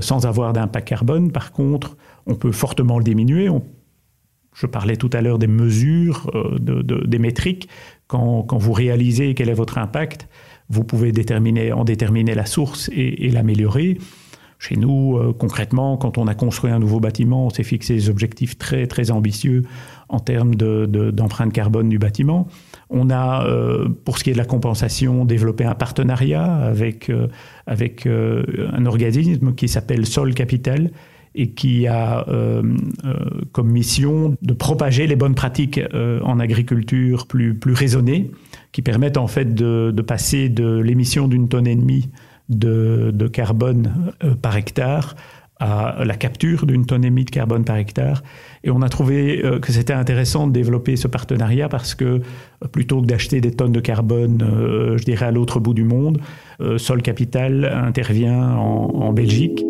sans 0.00 0.24
avoir 0.24 0.54
d'impact 0.54 0.88
carbone. 0.88 1.30
Par 1.30 1.52
contre, 1.52 1.98
on 2.26 2.36
peut 2.36 2.52
fortement 2.52 2.96
le 2.96 3.04
diminuer. 3.04 3.50
Je 4.58 4.66
parlais 4.66 4.96
tout 4.96 5.10
à 5.12 5.20
l'heure 5.20 5.38
des 5.38 5.46
mesures, 5.46 6.28
euh, 6.34 6.58
des 6.58 7.18
métriques. 7.18 7.68
Quand, 8.08 8.44
vous 8.50 8.72
réalisez 8.72 9.34
quel 9.34 9.50
est 9.50 9.54
votre 9.54 9.78
impact, 9.78 10.28
vous 10.68 10.82
pouvez 10.82 11.12
déterminer, 11.12 11.72
en 11.72 11.84
déterminer 11.84 12.34
la 12.34 12.44
source 12.44 12.90
et, 12.92 13.30
l'améliorer. 13.30 13.98
Chez 14.58 14.74
nous, 14.74 15.16
euh, 15.16 15.32
concrètement, 15.32 15.96
quand 15.96 16.18
on 16.18 16.26
a 16.26 16.34
construit 16.34 16.72
un 16.72 16.80
nouveau 16.80 16.98
bâtiment, 16.98 17.46
on 17.46 17.50
s'est 17.50 17.62
fixé 17.62 17.94
des 17.94 18.10
objectifs 18.10 18.58
très, 18.58 18.88
très 18.88 19.12
ambitieux 19.12 19.62
en 20.08 20.18
termes 20.18 20.56
d'empreinte 20.56 21.52
carbone 21.52 21.88
du 21.88 22.00
bâtiment. 22.00 22.48
On 22.90 23.10
a, 23.10 23.46
euh, 23.46 23.88
pour 24.04 24.18
ce 24.18 24.24
qui 24.24 24.30
est 24.30 24.32
de 24.32 24.38
la 24.38 24.44
compensation, 24.44 25.24
développé 25.24 25.66
un 25.66 25.76
partenariat 25.76 26.44
avec, 26.44 27.12
avec 27.68 28.08
un 28.08 28.86
organisme 28.86 29.54
qui 29.54 29.68
s'appelle 29.68 30.04
Sol 30.04 30.34
Capital, 30.34 30.90
et 31.34 31.50
qui 31.50 31.86
a 31.86 32.28
euh, 32.28 32.62
euh, 33.04 33.14
comme 33.52 33.70
mission 33.70 34.36
de 34.42 34.52
propager 34.52 35.06
les 35.06 35.16
bonnes 35.16 35.34
pratiques 35.34 35.80
euh, 35.94 36.20
en 36.22 36.40
agriculture 36.40 37.26
plus, 37.26 37.54
plus 37.54 37.74
raisonnées, 37.74 38.30
qui 38.72 38.82
permettent 38.82 39.16
en 39.16 39.26
fait 39.26 39.54
de, 39.54 39.92
passer 40.06 40.48
de 40.48 40.78
l'émission 40.78 41.28
d'une 41.28 41.48
tonne 41.48 41.66
et 41.66 41.76
demie 41.76 42.08
de, 42.48 43.10
de 43.12 43.28
carbone 43.28 44.12
par 44.40 44.56
hectare 44.56 45.16
à 45.60 46.04
la 46.04 46.14
capture 46.14 46.66
d'une 46.66 46.86
tonne 46.86 47.04
et 47.04 47.10
demie 47.10 47.24
de 47.24 47.30
carbone 47.30 47.64
par 47.64 47.76
hectare. 47.76 48.22
Et 48.62 48.70
on 48.70 48.80
a 48.80 48.88
trouvé 48.88 49.42
que 49.60 49.72
c'était 49.72 49.92
intéressant 49.92 50.46
de 50.46 50.52
développer 50.52 50.94
ce 50.94 51.08
partenariat 51.08 51.68
parce 51.68 51.96
que 51.96 52.20
plutôt 52.70 53.00
que 53.00 53.06
d'acheter 53.06 53.40
des 53.40 53.50
tonnes 53.50 53.72
de 53.72 53.80
carbone, 53.80 54.38
je 54.96 55.02
dirais, 55.02 55.26
à 55.26 55.30
l'autre 55.32 55.58
bout 55.58 55.74
du 55.74 55.82
monde, 55.82 56.20
Sol 56.76 57.02
Capital 57.02 57.64
intervient 57.64 58.54
en, 58.54 58.90
en 58.94 59.12
Belgique. 59.12 59.64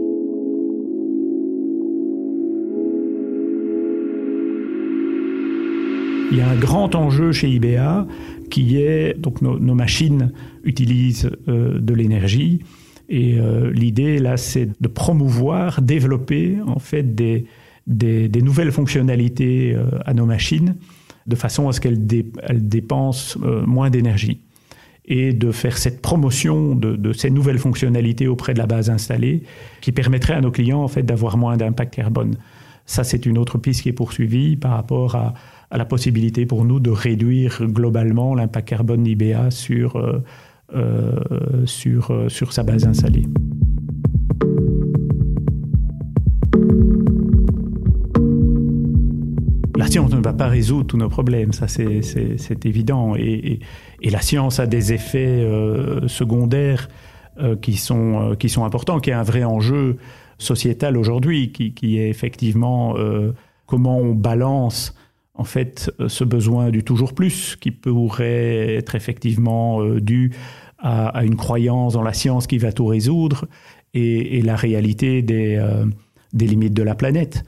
Il 6.31 6.37
y 6.37 6.41
a 6.43 6.49
un 6.49 6.57
grand 6.57 6.95
enjeu 6.95 7.33
chez 7.33 7.49
IBA 7.49 8.07
qui 8.51 8.77
est, 8.77 9.19
donc 9.19 9.41
nos, 9.41 9.75
machines 9.75 10.33
utilisent 10.63 11.31
euh, 11.49 11.79
de 11.79 11.95
l'énergie 11.95 12.61
et 13.09 13.39
euh, 13.39 13.73
l'idée 13.73 14.19
là 14.19 14.37
c'est 14.37 14.69
de 14.81 14.89
promouvoir, 14.89 15.81
développer 15.81 16.59
en 16.67 16.79
fait 16.79 17.15
des, 17.15 17.47
des, 17.87 18.43
nouvelles 18.43 18.73
fonctionnalités 18.73 19.75
euh, 19.75 19.87
à 20.05 20.13
nos 20.13 20.27
machines 20.27 20.77
de 21.27 21.35
façon 21.35 21.69
à 21.69 21.73
ce 21.73 21.81
qu'elles 21.81 22.07
dépensent 22.07 23.39
moins 23.67 23.91
d'énergie 23.91 24.41
et 25.07 25.33
de 25.33 25.51
faire 25.51 25.77
cette 25.79 26.03
promotion 26.03 26.75
de, 26.75 26.97
de, 26.97 27.13
ces 27.13 27.31
nouvelles 27.31 27.59
fonctionnalités 27.59 28.27
auprès 28.27 28.53
de 28.53 28.59
la 28.59 28.67
base 28.67 28.91
installée 28.91 29.43
qui 29.81 29.93
permettrait 29.93 30.35
à 30.35 30.41
nos 30.41 30.51
clients 30.51 30.83
en 30.83 30.89
fait 30.89 31.03
d'avoir 31.03 31.39
moins 31.39 31.57
d'impact 31.57 31.95
carbone. 31.95 32.37
Ça 32.87 33.05
c'est 33.05 33.27
une 33.27 33.37
autre 33.37 33.59
piste 33.59 33.83
qui 33.83 33.91
est 33.91 33.95
poursuivie 33.95 34.57
par 34.57 34.73
rapport 34.73 35.15
à 35.15 35.35
à 35.71 35.77
la 35.77 35.85
possibilité 35.85 36.47
pour 36.47 36.65
nous 36.65 36.81
de 36.81 36.91
réduire 36.91 37.63
globalement 37.67 38.35
l'impact 38.35 38.69
carbone 38.69 39.03
d'IBA 39.03 39.51
sur, 39.51 39.97
euh, 39.97 40.23
euh, 40.75 41.67
sur, 41.67 42.11
euh, 42.11 42.29
sur 42.29 42.53
sa 42.53 42.63
base 42.63 42.87
installée. 42.87 43.27
La 49.77 49.87
science 49.87 50.13
ne 50.13 50.23
va 50.23 50.33
pas 50.33 50.49
résoudre 50.49 50.87
tous 50.87 50.97
nos 50.97 51.09
problèmes, 51.09 51.53
ça 51.53 51.69
c'est 51.69 52.67
évident. 52.67 53.15
Et, 53.17 53.61
et, 54.03 54.11
la 54.11 54.21
science 54.21 54.59
a 54.59 54.67
des 54.67 54.93
effets 54.93 55.49
secondaires 56.09 56.89
qui, 57.63 57.77
sont, 57.77 58.35
qui 58.39 58.49
sont 58.49 58.65
importants, 58.65 58.99
qui 58.99 59.11
est 59.11 59.15
un 59.15 59.23
vrai 59.23 59.45
enjeu 59.45 59.97
sociétal 60.39 60.97
aujourd'hui, 60.97 61.53
qui, 61.53 61.75
qui, 61.75 61.97
est 61.97 62.11
effectivement 62.11 62.97
comment 63.67 63.99
on 63.99 64.15
balance 64.15 64.98
en 65.39 65.45
fait 65.45 65.91
euh, 66.01 66.09
ce 66.09 66.25
besoin 66.25 66.71
du 66.71 66.85
toujours 66.85 67.15
plus 67.15 67.57
qui 67.57 67.71
pourrait 67.71 68.75
être 68.75 68.95
effectivement 68.95 69.81
euh, 69.81 70.01
dû 70.01 70.33
à, 70.81 71.25
une 71.25 71.37
croyance 71.37 71.95
dans 71.95 72.03
la 72.03 72.13
science 72.13 72.47
qui 72.47 72.59
va 72.59 72.71
tout 72.71 72.87
résoudre 72.87 73.47
et, 73.95 74.43
la 74.43 74.55
réalité 74.55 75.23
des, 75.23 75.57
euh, 75.57 75.87
des, 76.33 76.47
limites 76.47 76.75
de 76.75 76.85
la 76.85 76.95
planète. 76.95 77.43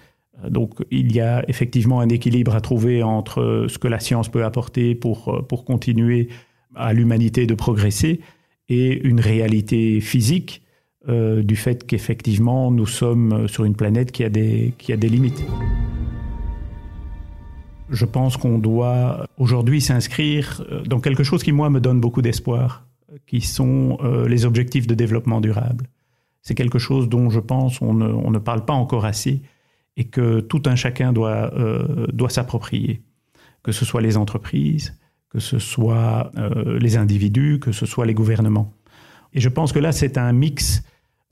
Donc 0.48 0.80
il 0.90 1.14
y 1.14 1.20
a 1.20 1.44
effectivement 1.48 2.00
un 2.00 2.08
équilibre 2.08 2.56
à 2.56 2.60
trouver 2.60 3.04
entre 3.04 3.66
ce 3.68 3.78
que 3.78 3.86
la 3.86 4.00
science 4.00 4.28
peut 4.28 4.44
apporter 4.44 4.96
pour, 4.96 5.46
pour 5.46 5.64
continuer 5.64 6.28
à 6.74 6.92
l'humanité 6.92 7.46
de 7.46 7.54
progresser 7.54 8.20
et 8.68 9.06
une 9.06 9.20
réalité 9.20 10.00
physique 10.00 10.62
du 11.06 11.56
fait 11.56 11.86
qu'effectivement 11.86 12.70
nous 12.70 12.86
sommes 12.86 13.46
sur 13.48 13.64
une 13.64 13.76
planète 13.76 14.12
qui 14.12 14.24
a 14.24 14.28
des, 14.28 14.72
qui 14.78 14.92
a 14.92 14.96
des 14.96 15.08
limites 15.08 15.44
je 17.90 18.04
pense 18.04 18.36
qu'on 18.36 18.58
doit 18.58 19.26
aujourd'hui 19.36 19.80
s'inscrire 19.80 20.62
euh, 20.70 20.82
dans 20.82 21.00
quelque 21.00 21.24
chose 21.24 21.42
qui, 21.42 21.52
moi, 21.52 21.70
me 21.70 21.80
donne 21.80 22.00
beaucoup 22.00 22.22
d'espoir, 22.22 22.86
qui 23.26 23.40
sont 23.40 23.98
euh, 24.02 24.28
les 24.28 24.44
objectifs 24.44 24.86
de 24.86 24.94
développement 24.94 25.40
durable. 25.40 25.86
C'est 26.42 26.54
quelque 26.54 26.78
chose 26.78 27.08
dont 27.08 27.28
je 27.28 27.40
pense 27.40 27.82
on 27.82 27.92
ne, 27.92 28.38
parle 28.38 28.64
pas 28.64 28.72
encore 28.72 29.04
assez 29.04 29.42
et 29.96 30.04
que 30.04 30.40
tout 30.40 30.62
un 30.66 30.76
chacun 30.76 31.12
doit, 31.12 31.52
euh, 31.54 32.06
doit 32.12 32.30
s'approprier, 32.30 33.02
que 33.62 33.72
ce 33.72 33.84
soit 33.84 34.00
les 34.00 34.16
entreprises, 34.16 34.96
que 35.28 35.38
ce 35.38 35.58
soit 35.58 36.32
les 36.80 36.96
individus, 36.96 37.60
que 37.60 37.70
ce 37.70 37.86
soit 37.86 38.04
les 38.04 38.14
gouvernements. 38.14 38.72
Et 39.32 39.40
je 39.40 39.48
pense 39.48 39.72
que 39.72 39.78
là, 39.78 39.92
c'est 39.92 40.18
un 40.18 40.32
mix 40.32 40.82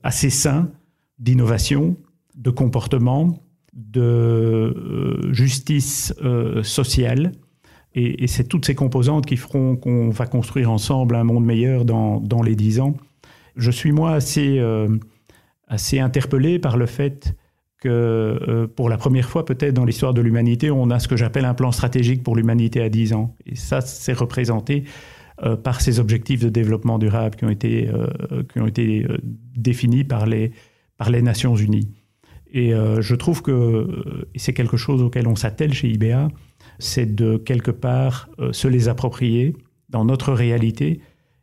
assez 0.03 0.29
sain 0.29 0.69
d'innovation, 1.17 1.97
de 2.35 2.49
comportement, 2.49 3.43
de 3.79 4.01
euh, 4.01 5.33
justice 5.33 6.13
euh, 6.23 6.63
sociale. 6.63 7.31
Et, 7.95 8.27
c'est 8.27 8.47
toutes 8.47 8.65
ces 8.65 8.75
composantes 8.75 9.25
qui 9.25 9.35
feront 9.35 9.75
qu'on 9.75 10.09
va 10.09 10.27
construire 10.27 10.71
ensemble 10.71 11.15
un 11.15 11.23
monde 11.23 11.45
meilleur 11.45 11.85
dans, 11.85 12.19
dans 12.19 12.43
les 12.43 12.55
dix 12.55 12.79
ans. 12.79 12.95
Je 13.55 13.71
suis 13.71 13.91
moi 13.91 14.11
assez, 14.11 14.59
euh, 14.59 14.87
assez 15.67 15.99
interpellé 15.99 16.59
par 16.59 16.77
le 16.77 16.85
fait 16.85 17.35
que 17.81 18.69
pour 18.75 18.89
la 18.89 18.97
première 18.97 19.29
fois 19.29 19.45
peut-être 19.45 19.73
dans 19.73 19.85
l'histoire 19.85 20.13
de 20.13 20.21
l'humanité, 20.21 20.69
on 20.69 20.89
a 20.89 20.99
ce 20.99 21.07
que 21.07 21.15
j'appelle 21.15 21.45
un 21.45 21.53
plan 21.53 21.71
stratégique 21.71 22.23
pour 22.23 22.35
l'humanité 22.35 22.81
à 22.81 22.89
10 22.89 23.13
ans. 23.13 23.35
Et 23.45 23.55
ça, 23.55 23.79
c'est 23.79 24.13
représenté 24.13 24.83
par 25.63 25.79
ces 25.79 26.01
objectifs 26.01 26.41
de 26.41 26.49
développement 26.49 26.99
durable 26.99 27.37
qui 27.37 27.45
ont 27.45 27.49
été, 27.49 27.89
qui 28.51 28.59
ont 28.59 28.67
été 28.67 29.07
définis 29.55 30.03
par 30.03 30.25
les, 30.25 30.51
par 30.97 31.09
les 31.09 31.21
Nations 31.21 31.55
Unies. 31.55 31.89
Et 32.51 32.73
euh, 32.73 33.01
je 33.01 33.15
trouve 33.15 33.41
que 33.41 33.51
euh, 33.51 34.27
c'est 34.35 34.53
quelque 34.53 34.77
chose 34.77 35.01
auquel 35.01 35.27
on 35.27 35.35
s'attelle 35.35 35.73
chez 35.73 35.89
IBA, 35.89 36.29
c'est 36.79 37.15
de 37.15 37.37
quelque 37.37 37.71
part 37.71 38.29
euh, 38.39 38.53
se 38.53 38.67
les 38.67 38.87
approprier 38.87 39.55
dans 39.89 40.05
notre 40.05 40.33
réalité 40.33 41.01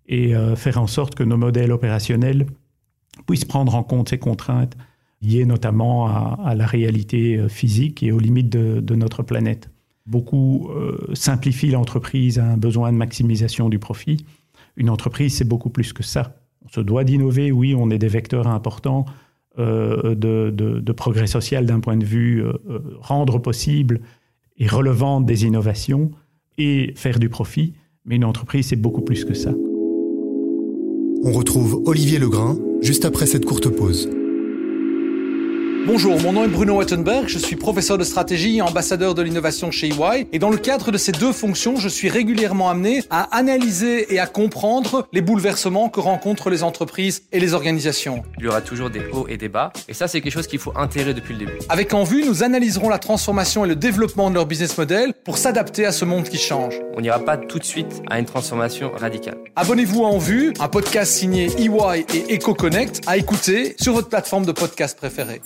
et 0.09 0.35
faire 0.55 0.81
en 0.81 0.87
sorte 0.87 1.17
que 1.17 1.25
nos 1.25 1.37
modèles 1.37 1.73
opérationnels 1.73 2.47
puissent 3.27 3.45
prendre 3.45 3.75
en 3.75 3.83
compte 3.83 4.11
ces 4.11 4.19
contraintes 4.19 4.77
liées 5.21 5.45
notamment 5.45 6.07
à, 6.07 6.55
la 6.55 6.65
réalité 6.65 7.49
physique 7.49 8.05
et 8.05 8.13
aux 8.13 8.21
limites 8.21 8.49
de, 8.49 8.95
notre 8.95 9.25
planète. 9.25 9.69
Beaucoup 10.07 10.71
simplifient 11.13 11.73
l'entreprise 11.73 12.39
à 12.39 12.47
un 12.47 12.57
besoin 12.57 12.93
de 12.93 12.97
maximisation 12.97 13.69
du 13.69 13.81
profit. 13.81 14.25
Une 14.77 14.91
entreprise, 14.91 15.35
c'est 15.35 15.49
beaucoup 15.49 15.71
plus 15.71 15.93
que 15.93 16.05
ça. 16.05 16.37
On 16.65 16.69
se 16.69 16.81
doit 16.81 17.03
d'innover, 17.03 17.51
oui, 17.51 17.75
on 17.77 17.91
est 17.91 17.99
des 17.99 18.07
vecteurs 18.07 18.47
importants 18.47 19.07
euh, 19.59 20.15
de, 20.15 20.93
progrès 20.93 21.27
social 21.27 21.65
d'un 21.67 21.81
point 21.81 21.97
de 21.97 22.05
vue 22.05 22.43
euh, 22.43 22.53
euh, 22.69 22.81
rendre 23.01 23.39
possible 23.39 24.01
et 24.59 24.67
relevant 24.67 25.21
des 25.21 25.45
innovations 25.45 26.11
et 26.59 26.93
faire 26.95 27.19
du 27.19 27.29
profit. 27.29 27.75
Mais 28.05 28.17
une 28.17 28.25
entreprise, 28.25 28.67
c'est 28.69 28.77
beaucoup 28.77 29.03
plus 29.03 29.25
que 29.25 29.35
ça. 29.35 29.53
On 31.25 31.33
retrouve 31.33 31.83
Olivier 31.87 32.19
Legrain 32.19 32.59
juste 32.83 33.05
après 33.05 33.27
cette 33.27 33.45
courte 33.45 33.69
pause. 33.69 34.09
Bonjour, 35.87 36.21
mon 36.21 36.33
nom 36.33 36.43
est 36.43 36.49
Bruno 36.49 36.79
Wettenberg, 36.79 37.29
je 37.29 37.39
suis 37.39 37.55
professeur 37.55 37.97
de 37.97 38.03
stratégie 38.03 38.57
et 38.57 38.61
ambassadeur 38.61 39.15
de 39.15 39.23
l'innovation 39.23 39.71
chez 39.71 39.87
EY 39.87 40.27
et 40.33 40.41
dans 40.41 40.51
le 40.51 40.57
cadre 40.57 40.91
de 40.91 40.99
ces 40.99 41.13
deux 41.13 41.33
fonctions, 41.33 41.77
je 41.77 41.89
suis 41.89 42.09
régulièrement 42.09 42.69
amené 42.69 43.05
à 43.09 43.37
analyser 43.37 44.13
et 44.13 44.19
à 44.19 44.27
comprendre 44.27 45.07
les 45.13 45.21
bouleversements 45.21 45.89
que 45.89 46.01
rencontrent 46.01 46.51
les 46.51 46.65
entreprises 46.65 47.23
et 47.31 47.39
les 47.39 47.55
organisations. 47.55 48.25
Il 48.39 48.47
y 48.47 48.49
aura 48.49 48.63
toujours 48.63 48.91
des 48.91 49.01
hauts 49.13 49.29
et 49.29 49.37
des 49.37 49.49
bas 49.49 49.73
et 49.89 49.95
ça 49.95 50.09
c'est 50.09 50.21
quelque 50.21 50.33
chose 50.33 50.49
qu'il 50.49 50.59
faut 50.59 50.73
intégrer 50.77 51.15
depuis 51.15 51.35
le 51.35 51.39
début. 51.39 51.59
Avec 51.69 51.95
En 51.95 52.03
Vue, 52.03 52.25
nous 52.27 52.43
analyserons 52.43 52.89
la 52.89 52.99
transformation 52.99 53.65
et 53.65 53.69
le 53.69 53.77
développement 53.77 54.29
de 54.29 54.35
leur 54.35 54.47
business 54.47 54.77
model 54.77 55.15
pour 55.25 55.39
s'adapter 55.39 55.87
à 55.87 55.93
ce 55.93 56.05
monde 56.05 56.25
qui 56.25 56.39
change. 56.39 56.81
On 56.97 57.01
n'ira 57.01 57.21
pas 57.21 57.37
tout 57.37 57.61
de 57.61 57.65
suite 57.65 58.03
à 58.11 58.19
une 58.19 58.27
transformation 58.27 58.91
radicale. 58.91 59.39
Abonnez-vous 59.55 60.05
à 60.05 60.09
En 60.09 60.19
Vue, 60.19 60.53
un 60.59 60.69
podcast 60.69 61.13
signé 61.13 61.47
EY 61.61 62.05
et 62.13 62.35
EcoConnect 62.35 63.03
à 63.07 63.17
écouter 63.17 63.77
sur 63.79 63.93
votre 63.93 64.09
plateforme 64.09 64.47
de 64.47 64.53
podcast 64.53 64.99
préférée. 64.99 65.41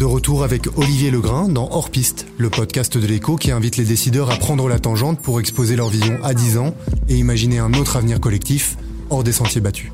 De 0.00 0.06
retour 0.06 0.44
avec 0.44 0.66
Olivier 0.78 1.10
Legrain 1.10 1.46
dans 1.50 1.68
Hors 1.72 1.90
Piste, 1.90 2.26
le 2.38 2.48
podcast 2.48 2.96
de 2.96 3.06
l'écho 3.06 3.36
qui 3.36 3.50
invite 3.50 3.76
les 3.76 3.84
décideurs 3.84 4.30
à 4.30 4.36
prendre 4.36 4.66
la 4.66 4.78
tangente 4.78 5.20
pour 5.20 5.40
exposer 5.40 5.76
leur 5.76 5.90
vision 5.90 6.16
à 6.24 6.32
10 6.32 6.56
ans 6.56 6.74
et 7.10 7.16
imaginer 7.16 7.58
un 7.58 7.74
autre 7.74 7.98
avenir 7.98 8.18
collectif 8.18 8.78
hors 9.10 9.22
des 9.24 9.32
sentiers 9.32 9.60
battus. 9.60 9.92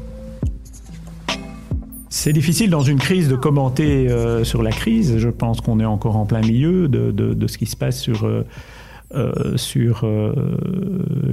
C'est 2.09 2.33
difficile 2.33 2.71
dans 2.71 2.83
une 2.83 3.01
crise 3.01 3.29
de 3.29 3.35
commenter 3.35 4.09
euh, 4.09 4.45
sur 4.45 4.63
la 4.63 4.71
crise. 4.71 5.19
Je 5.19 5.29
pense 5.29 5.61
qu'on 5.61 5.81
est 5.81 5.85
encore 5.85 6.15
en 6.15 6.25
plein 6.25 6.41
milieu 6.41 6.87
de, 6.87 7.47
ce 7.49 7.59
qui 7.59 7.67
se 7.67 7.75
passe 7.75 8.09
euh, 8.09 8.45
euh, 9.13 9.57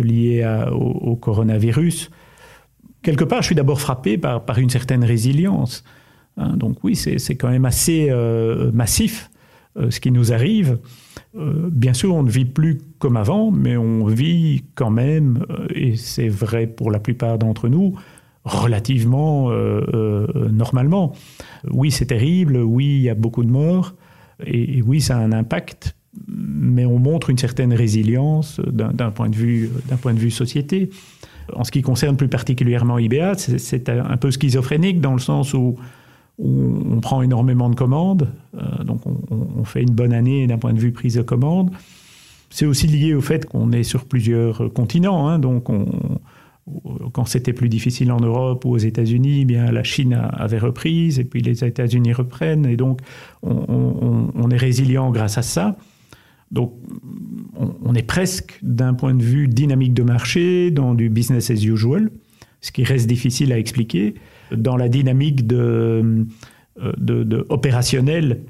lié 0.01 0.65
au, 0.71 1.15
coronavirus. 1.15 2.09
Quelque 3.03 3.23
part, 3.23 3.43
je 3.43 3.45
suis 3.45 3.55
d'abord 3.55 3.79
frappé 3.79 4.17
par 4.17 4.57
une 4.57 4.71
certaine 4.71 5.03
résilience. 5.03 5.83
Hein, 6.37 6.55
donc 6.57 6.77
oui, 6.83 6.95
c'est 6.95 7.35
quand 7.35 7.49
même 7.49 7.65
assez 7.65 8.07
euh, 8.09 8.71
massif 8.71 9.29
euh, 9.77 9.91
ce 9.91 9.99
qui 9.99 10.11
nous 10.11 10.33
arrive. 10.33 10.79
Euh, 11.35 11.69
bien 11.71 11.93
sûr, 11.93 12.15
on 12.15 12.23
ne 12.23 12.29
vit 12.29 12.45
plus 12.45 12.79
comme 12.99 13.17
avant, 13.17 13.51
mais 13.51 13.77
on 13.77 14.05
vit 14.05 14.63
quand 14.75 14.89
même, 14.89 15.45
et 15.73 15.95
c'est 15.95 16.29
vrai 16.29 16.67
pour 16.67 16.91
la 16.91 16.99
plupart 16.99 17.37
d'entre 17.37 17.69
nous, 17.69 17.95
relativement 18.45 19.49
normalement. 20.51 21.13
Oui, 21.71 21.91
c'est 21.91 22.07
terrible, 22.07 22.57
oui, 22.57 22.85
il 22.85 23.01
y 23.01 23.09
a 23.09 23.15
beaucoup 23.15 23.43
de 23.43 23.49
morts, 23.49 23.93
et, 24.45 24.81
oui, 24.81 25.01
ça 25.01 25.17
a 25.17 25.19
un 25.19 25.31
impact, 25.31 25.95
mais 26.27 26.85
on 26.85 26.99
montre 26.99 27.29
une 27.29 27.37
certaine 27.37 27.73
résilience 27.73 28.59
d'un 28.59 29.11
point, 29.11 29.29
point 30.01 30.13
de 30.13 30.19
vue 30.19 30.31
société. 30.31 30.89
En 31.55 31.63
ce 31.63 31.71
qui 31.71 31.81
concerne 31.81 32.15
plus 32.15 32.27
particulièrement 32.27 32.99
IBA, 32.99 33.35
c'est 33.37 33.89
un 33.89 34.17
peu 34.17 34.31
schizophrénique 34.31 35.01
dans 35.01 35.13
le 35.13 35.19
sens 35.19 35.53
où 35.53 35.77
on 36.39 36.99
prend 36.99 37.21
énormément 37.21 37.69
de 37.69 37.75
commandes, 37.75 38.33
euh, 38.55 38.83
donc 38.83 39.01
on, 39.05 39.63
fait 39.65 39.83
une 39.83 39.93
bonne 39.93 40.13
année 40.13 40.47
d'un 40.47 40.57
point 40.57 40.73
de 40.73 40.79
vue 40.79 40.91
prise 40.91 41.15
de 41.15 41.21
commande. 41.21 41.71
C'est 42.49 42.65
aussi 42.65 42.87
lié 42.87 43.13
au 43.13 43.21
fait 43.21 43.45
qu'on 43.45 43.71
est 43.71 43.83
sur 43.83 44.05
plusieurs 44.05 44.71
continents, 44.73 45.27
hein, 45.27 45.39
donc 45.39 45.69
quand 47.11 47.25
c'était 47.25 47.53
plus 47.53 47.69
difficile 47.69 48.11
en 48.11 48.19
Europe 48.19 48.63
ou 48.65 48.71
aux 48.71 48.77
États-Unis, 48.77 49.41
eh 49.41 49.45
bien 49.45 49.71
la 49.71 49.83
Chine 49.83 50.13
avait 50.33 50.59
reprise 50.59 51.19
et 51.19 51.25
puis 51.25 51.41
les 51.41 51.63
États-Unis 51.63 52.13
reprennent 52.13 52.65
et 52.65 52.77
donc 52.77 53.01
on, 53.41 54.49
est 54.49 54.57
résilient 54.57 55.11
grâce 55.11 55.37
à 55.37 55.41
ça. 55.41 55.75
Donc 56.51 56.73
on, 57.57 57.93
est 57.95 58.03
presque 58.03 58.59
d'un 58.61 58.93
point 58.93 59.13
de 59.13 59.23
vue 59.23 59.47
dynamique 59.47 59.93
de 59.93 60.03
marché 60.03 60.71
dans 60.71 60.93
du 60.93 61.09
business 61.09 61.49
as 61.49 61.63
usual, 61.65 62.11
ce 62.61 62.71
qui 62.71 62.83
reste 62.83 63.07
difficile 63.07 63.51
à 63.51 63.59
expliquer 63.59 64.15
dans 64.51 64.77
la 64.77 64.89
dynamique 64.89 65.47
de, 65.47 66.25
euh, 66.81 67.43
opérationnelle. 67.49 68.41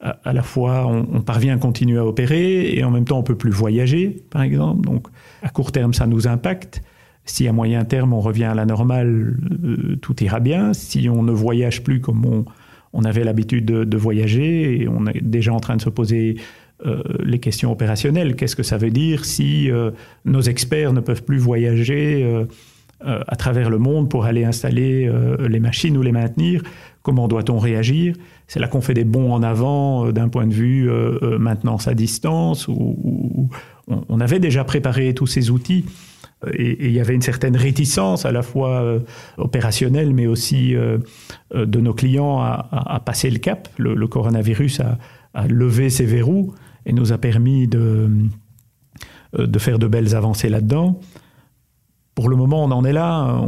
À, 0.00 0.32
la 0.32 0.42
fois, 0.42 0.86
on, 0.86 1.22
parvient 1.22 1.56
à 1.56 1.58
continuer 1.58 1.98
à 1.98 2.06
opérer 2.06 2.72
et 2.72 2.84
en 2.84 2.90
même 2.92 3.04
temps, 3.04 3.18
on 3.18 3.24
peut 3.24 3.34
plus 3.36 3.50
voyager, 3.50 4.22
par 4.30 4.42
exemple. 4.42 4.82
Donc, 4.82 5.08
à 5.42 5.48
court 5.48 5.72
terme, 5.72 5.92
ça 5.92 6.06
nous 6.06 6.28
impacte. 6.28 6.82
Si 7.24 7.48
à 7.48 7.52
moyen 7.52 7.84
terme, 7.84 8.12
on 8.12 8.20
revient 8.20 8.44
à 8.44 8.54
la 8.54 8.64
normale, 8.64 9.36
euh, 9.64 9.96
tout 9.96 10.22
ira 10.22 10.38
bien. 10.38 10.72
Si 10.72 11.08
on 11.08 11.24
ne 11.24 11.32
voyage 11.32 11.82
plus 11.82 12.00
comme 12.00 12.24
on, 12.92 13.04
avait 13.04 13.24
l'habitude 13.24 13.64
de, 13.64 13.96
voyager, 13.96 14.82
et 14.82 14.88
on 14.88 15.04
est 15.06 15.20
déjà 15.20 15.52
en 15.52 15.60
train 15.60 15.76
de 15.76 15.82
se 15.82 15.90
poser 15.90 16.36
euh, 16.86 17.02
les 17.24 17.40
questions 17.40 17.72
opérationnelles. 17.72 18.36
Qu'est-ce 18.36 18.54
que 18.54 18.62
ça 18.62 18.78
veut 18.78 18.90
dire 18.90 19.24
si 19.24 19.68
nos 20.24 20.42
experts 20.42 20.92
ne 20.92 21.00
peuvent 21.00 21.24
plus 21.24 21.38
voyager 21.38 22.46
à 23.00 23.36
travers 23.36 23.70
le 23.70 23.78
monde 23.78 24.08
pour 24.10 24.24
aller 24.24 24.44
installer 24.44 25.06
euh, 25.06 25.48
les 25.48 25.60
machines 25.60 25.96
ou 25.96 26.02
les 26.02 26.12
maintenir. 26.12 26.62
Comment 27.02 27.28
doit-on 27.28 27.58
réagir? 27.58 28.14
C'est 28.48 28.58
là 28.58 28.66
qu'on 28.66 28.80
fait 28.80 28.94
des 28.94 29.04
bons 29.04 29.32
en 29.32 29.42
avant 29.42 30.06
euh, 30.06 30.12
d'un 30.12 30.28
point 30.28 30.46
de 30.46 30.52
vue 30.52 30.90
maintenance 31.38 31.86
à 31.88 31.94
distance, 31.94 32.68
on, 32.68 34.20
avait 34.20 34.40
déjà 34.40 34.64
préparé 34.64 35.14
tous 35.14 35.26
ces 35.26 35.50
outils. 35.50 35.86
Et, 36.52 36.86
il 36.86 36.92
y 36.92 37.00
avait 37.00 37.14
une 37.14 37.22
certaine 37.22 37.56
réticence 37.56 38.26
à 38.26 38.32
la 38.32 38.42
fois 38.42 38.98
opérationnelle, 39.38 40.12
mais 40.12 40.26
aussi 40.26 40.74
de 41.54 41.80
nos 41.80 41.94
clients 41.94 42.40
à, 42.40 43.02
passer 43.04 43.30
le 43.30 43.38
cap. 43.38 43.68
Le, 43.78 44.06
coronavirus 44.06 44.80
a, 45.34 45.46
levé 45.46 45.88
ses 45.90 46.04
verrous 46.04 46.54
et 46.84 46.92
nous 46.92 47.12
a 47.12 47.18
permis 47.18 47.66
de 47.66 48.08
faire 49.58 49.78
de 49.78 49.86
belles 49.86 50.14
avancées 50.14 50.48
là-dedans 50.48 51.00
pour 52.18 52.28
le 52.28 52.34
moment, 52.34 52.64
on 52.64 52.72
en 52.72 52.84
est 52.84 52.92
là. 52.92 53.40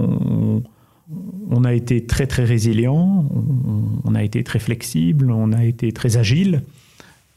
On, 1.50 1.64
a 1.64 1.74
été 1.74 2.06
très 2.06 2.28
très 2.28 2.44
résilient, 2.44 3.28
on, 4.04 4.14
a 4.14 4.22
été 4.22 4.44
très 4.44 4.60
flexible, 4.60 5.32
on 5.32 5.50
a 5.50 5.64
été 5.64 5.90
très 5.90 6.18
agile. 6.18 6.62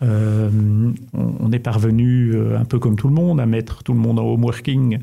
Euh, 0.03 0.51
on, 1.13 1.51
est 1.51 1.57
parvenu, 1.57 2.35
euh, 2.35 2.59
un 2.59 2.65
peu 2.65 2.77
comme 2.77 2.95
tout 2.95 3.07
le 3.07 3.15
monde, 3.15 3.39
à 3.39 3.47
mettre 3.47 3.81
tout 3.81 3.93
le 3.93 3.99
monde 3.99 4.19
en 4.19 4.25
home 4.25 4.43
working, 4.43 4.99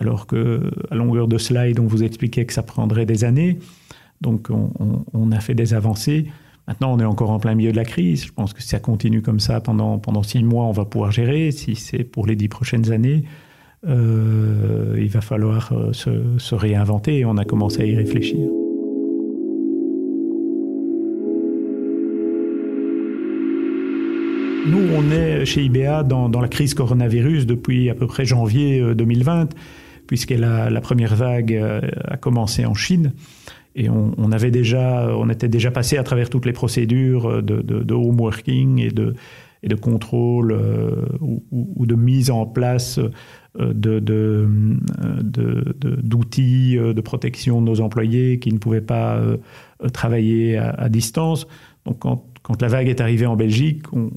alors 0.00 0.28
que 0.28 0.70
à 0.92 0.94
longueur 0.94 1.26
de 1.26 1.38
slide, 1.38 1.80
on 1.80 1.88
vous 1.88 2.04
expliquait 2.04 2.44
que 2.44 2.52
ça 2.52 2.62
prendrait 2.62 3.04
des 3.04 3.24
années. 3.24 3.58
Donc 4.20 4.50
on, 4.50 5.32
a 5.32 5.40
fait 5.40 5.56
des 5.56 5.74
avancées. 5.74 6.28
Maintenant, 6.68 6.94
on 6.94 7.00
est 7.00 7.04
encore 7.04 7.30
en 7.30 7.40
plein 7.40 7.56
milieu 7.56 7.72
de 7.72 7.76
la 7.76 7.84
crise. 7.84 8.24
Je 8.26 8.32
pense 8.32 8.52
que 8.52 8.62
si 8.62 8.68
ça 8.68 8.78
continue 8.78 9.22
comme 9.22 9.40
ça 9.40 9.60
pendant, 9.60 9.98
pendant 9.98 10.22
six 10.22 10.44
mois, 10.44 10.66
on 10.66 10.72
va 10.72 10.84
pouvoir 10.84 11.10
gérer. 11.10 11.50
Si 11.50 11.74
c'est 11.74 12.04
pour 12.04 12.28
les 12.28 12.36
dix 12.36 12.48
prochaines 12.48 12.92
années, 12.92 13.24
euh, 13.86 14.94
il 14.98 15.08
va 15.08 15.20
falloir 15.20 15.72
euh, 15.72 15.92
se, 15.92 16.54
réinventer 16.54 17.18
et 17.18 17.24
on 17.24 17.36
a 17.36 17.44
commencé 17.44 17.82
à 17.82 17.84
y 17.84 17.94
réfléchir. 17.94 18.48
Nous, 24.66 24.80
on 24.96 25.10
est 25.10 25.44
chez 25.44 25.62
IBA 25.64 26.04
dans, 26.04 26.40
la 26.40 26.48
crise 26.48 26.72
coronavirus 26.72 27.44
depuis 27.44 27.90
à 27.90 27.94
peu 27.94 28.06
près 28.06 28.24
janvier 28.24 28.94
2020, 28.94 29.42
euh, 29.42 29.46
puisque 30.06 30.30
la, 30.30 30.80
première 30.80 31.14
vague 31.14 31.54
a 32.08 32.16
commencé 32.16 32.64
en 32.64 32.74
Chine. 32.74 33.12
Et 33.76 33.90
on, 33.90 34.30
avait 34.30 34.52
déjà, 34.52 35.08
on 35.18 35.28
était 35.28 35.48
déjà 35.48 35.72
passé 35.72 35.98
à 35.98 36.04
travers 36.04 36.30
toutes 36.30 36.46
les 36.46 36.52
procédures 36.52 37.42
de, 37.42 37.60
de 37.60 37.94
home 37.94 38.20
working 38.20 38.78
et 38.78 38.90
de, 38.90 39.74
contrôle 39.74 40.56
ou, 41.20 41.84
de 41.84 41.94
mise 41.96 42.30
en 42.30 42.46
place 42.46 43.00
euh, 43.60 43.72
d'outils 46.02 46.76
de, 46.76 46.92
de, 46.92 47.00
protection 47.00 47.60
de 47.60 47.66
nos 47.66 47.80
employés 47.80 48.40
qui 48.40 48.52
ne 48.52 48.58
pouvaient 48.58 48.80
pas 48.80 49.14
euh, 49.14 49.36
travailler 49.92 50.56
à, 50.58 50.88
distance. 50.88 51.46
Donc 51.86 52.00
quand, 52.00 52.24
la 52.60 52.66
vague 52.66 52.88
est 52.88 53.00
arrivée 53.00 53.26
en 53.26 53.36
Belgique, 53.36 53.84
on, 53.92 54.10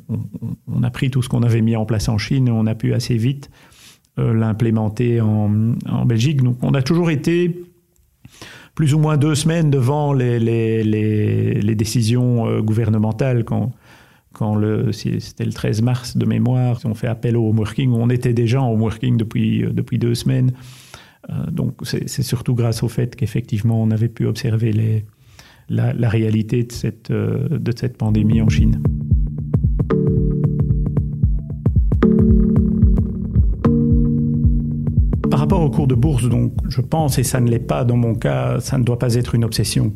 a 0.81 0.89
pris 0.89 1.11
tout 1.11 1.21
ce 1.21 1.29
qu'on 1.29 1.43
avait 1.43 1.61
mis 1.61 1.75
en 1.75 1.85
place 1.85 2.09
en 2.09 2.17
Chine 2.17 2.47
et 2.47 2.51
on 2.51 2.65
a 2.65 2.73
pu 2.73 2.93
assez 2.93 3.15
vite 3.15 3.51
l'implémenter 4.17 5.21
en, 5.21 5.49
Belgique. 6.05 6.41
Donc 6.41 6.57
on 6.63 6.73
a 6.73 6.81
toujours 6.81 7.11
été 7.11 7.61
plus 8.73 8.95
ou 8.95 8.99
moins 8.99 9.17
deux 9.17 9.35
semaines 9.35 9.69
devant 9.69 10.13
les, 10.13 10.39
les 10.39 11.75
décisions 11.75 12.59
gouvernementales 12.61 13.43
quand, 13.43 13.71
quand 14.37 14.55
le, 14.55 14.91
c'était 14.91 15.45
le 15.45 15.51
13 15.51 15.81
mars 15.81 16.15
de 16.15 16.25
mémoire, 16.25 16.79
on 16.85 16.93
fait 16.93 17.07
appel 17.07 17.35
au 17.35 17.49
home 17.49 17.57
working, 17.57 17.91
on 17.91 18.09
était 18.09 18.33
déjà 18.33 18.61
en 18.61 18.71
home 18.71 18.81
working 18.81 19.17
depuis, 19.17 19.63
euh, 19.63 19.71
depuis 19.71 19.97
deux 19.97 20.13
semaines. 20.15 20.51
Euh, 21.29 21.33
donc 21.51 21.73
c'est, 21.83 22.07
surtout 22.07 22.53
grâce 22.53 22.83
au 22.83 22.87
fait 22.87 23.15
qu'effectivement 23.15 23.81
on 23.81 23.91
avait 23.91 24.09
pu 24.09 24.25
observer 24.27 25.03
la, 25.69 26.09
réalité 26.09 26.63
de 26.63 26.71
cette, 26.71 27.09
euh, 27.09 27.57
de 27.57 27.73
cette 27.75 27.97
pandémie 27.97 28.41
en 28.41 28.49
Chine. 28.49 28.81
Par 35.31 35.39
rapport 35.39 35.61
au 35.61 35.69
cours 35.69 35.87
de 35.87 35.95
bourse, 35.95 36.29
donc, 36.29 36.53
je 36.69 36.81
pense, 36.81 37.17
et 37.17 37.23
ça 37.23 37.41
ne 37.41 37.49
l'est 37.49 37.59
pas 37.59 37.83
dans 37.83 37.97
mon 37.97 38.13
cas, 38.13 38.59
ça 38.59 38.77
ne 38.77 38.83
doit 38.83 38.99
pas 38.99 39.15
être 39.15 39.35
une 39.35 39.43
obsession 39.43 39.93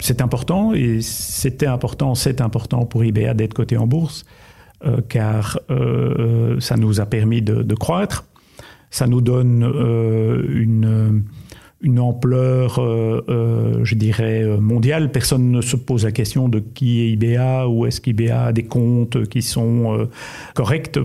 c'est 0.00 0.20
important 0.20 0.72
et 0.72 1.00
c'était 1.00 1.66
important, 1.66 2.14
c'est 2.14 2.40
important 2.40 2.86
pour 2.86 3.04
IBA 3.04 3.34
d'être 3.34 3.54
coté 3.54 3.76
en 3.76 3.86
bourse 3.86 4.24
euh, 4.84 4.98
car 5.08 5.58
euh, 5.70 6.58
ça 6.60 6.76
nous 6.76 7.00
a 7.00 7.06
permis 7.06 7.42
de, 7.42 7.74
croître, 7.74 8.24
ça 8.90 9.06
nous 9.06 9.20
donne 9.20 9.62
euh, 9.62 10.42
une, 10.48 11.24
une 11.82 11.98
ampleur, 11.98 12.78
euh, 12.78 13.22
euh, 13.28 13.84
je 13.84 13.94
dirais, 13.94 14.44
mondiale. 14.58 15.12
Personne 15.12 15.50
ne 15.50 15.60
se 15.60 15.76
pose 15.76 16.04
la 16.04 16.12
question 16.12 16.48
de 16.48 16.60
qui 16.60 17.00
est 17.00 17.10
IBA 17.10 17.68
ou 17.68 17.84
est-ce 17.84 18.00
qu'IBA 18.00 18.46
a 18.46 18.52
des 18.52 18.64
comptes 18.64 19.28
qui 19.28 19.42
sont 19.42 20.08
corrects, 20.54 20.98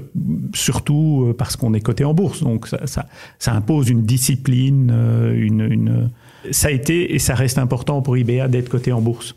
surtout 0.54 1.34
parce 1.38 1.58
qu'on 1.58 1.74
est 1.74 1.82
coté 1.82 2.06
en 2.06 2.14
bourse. 2.14 2.44
Donc 2.44 2.68
ça, 2.68 3.06
impose 3.48 3.90
une 3.90 4.04
discipline, 4.04 4.90
une, 5.36 6.10
ça 6.52 6.68
a 6.68 6.72
été 6.72 7.14
et 7.14 7.20
ça 7.20 7.36
reste 7.36 7.58
important 7.58 8.02
pour 8.02 8.18
IBA 8.18 8.48
d'être 8.48 8.70
coté 8.70 8.92
en 8.92 9.02
bourse. 9.02 9.36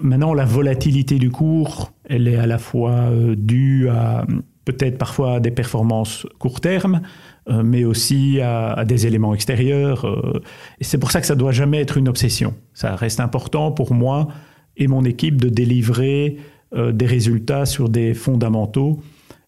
Maintenant, 0.00 0.32
la 0.34 0.44
volatilité 0.44 1.18
du 1.18 1.30
cours, 1.30 1.92
elle 2.08 2.26
est 2.26 2.36
à 2.36 2.46
la 2.46 2.58
fois 2.58 3.10
due 3.36 3.88
à 3.88 4.24
peut-être 4.64 4.98
parfois 4.98 5.40
des 5.40 5.50
performances 5.50 6.26
court 6.38 6.60
terme, 6.60 7.02
euh, 7.48 7.62
mais 7.62 7.84
aussi 7.84 8.40
à, 8.40 8.84
des 8.84 9.06
éléments 9.06 9.34
extérieurs. 9.34 10.06
Euh, 10.06 10.40
et 10.80 10.84
c'est 10.84 10.98
pour 10.98 11.10
ça 11.10 11.20
que 11.20 11.26
ça 11.26 11.34
ne 11.34 11.40
doit 11.40 11.52
jamais 11.52 11.80
être 11.80 11.96
une 11.96 12.08
obsession. 12.08 12.54
Ça 12.74 12.94
reste 12.94 13.20
important 13.20 13.72
pour 13.72 13.92
moi 13.92 14.28
et 14.76 14.86
mon 14.86 15.04
équipe 15.04 15.40
de 15.40 15.48
délivrer 15.48 16.36
euh, 16.74 16.92
des 16.92 17.06
résultats 17.06 17.66
sur 17.66 17.88
des 17.88 18.14
fondamentaux. 18.14 19.00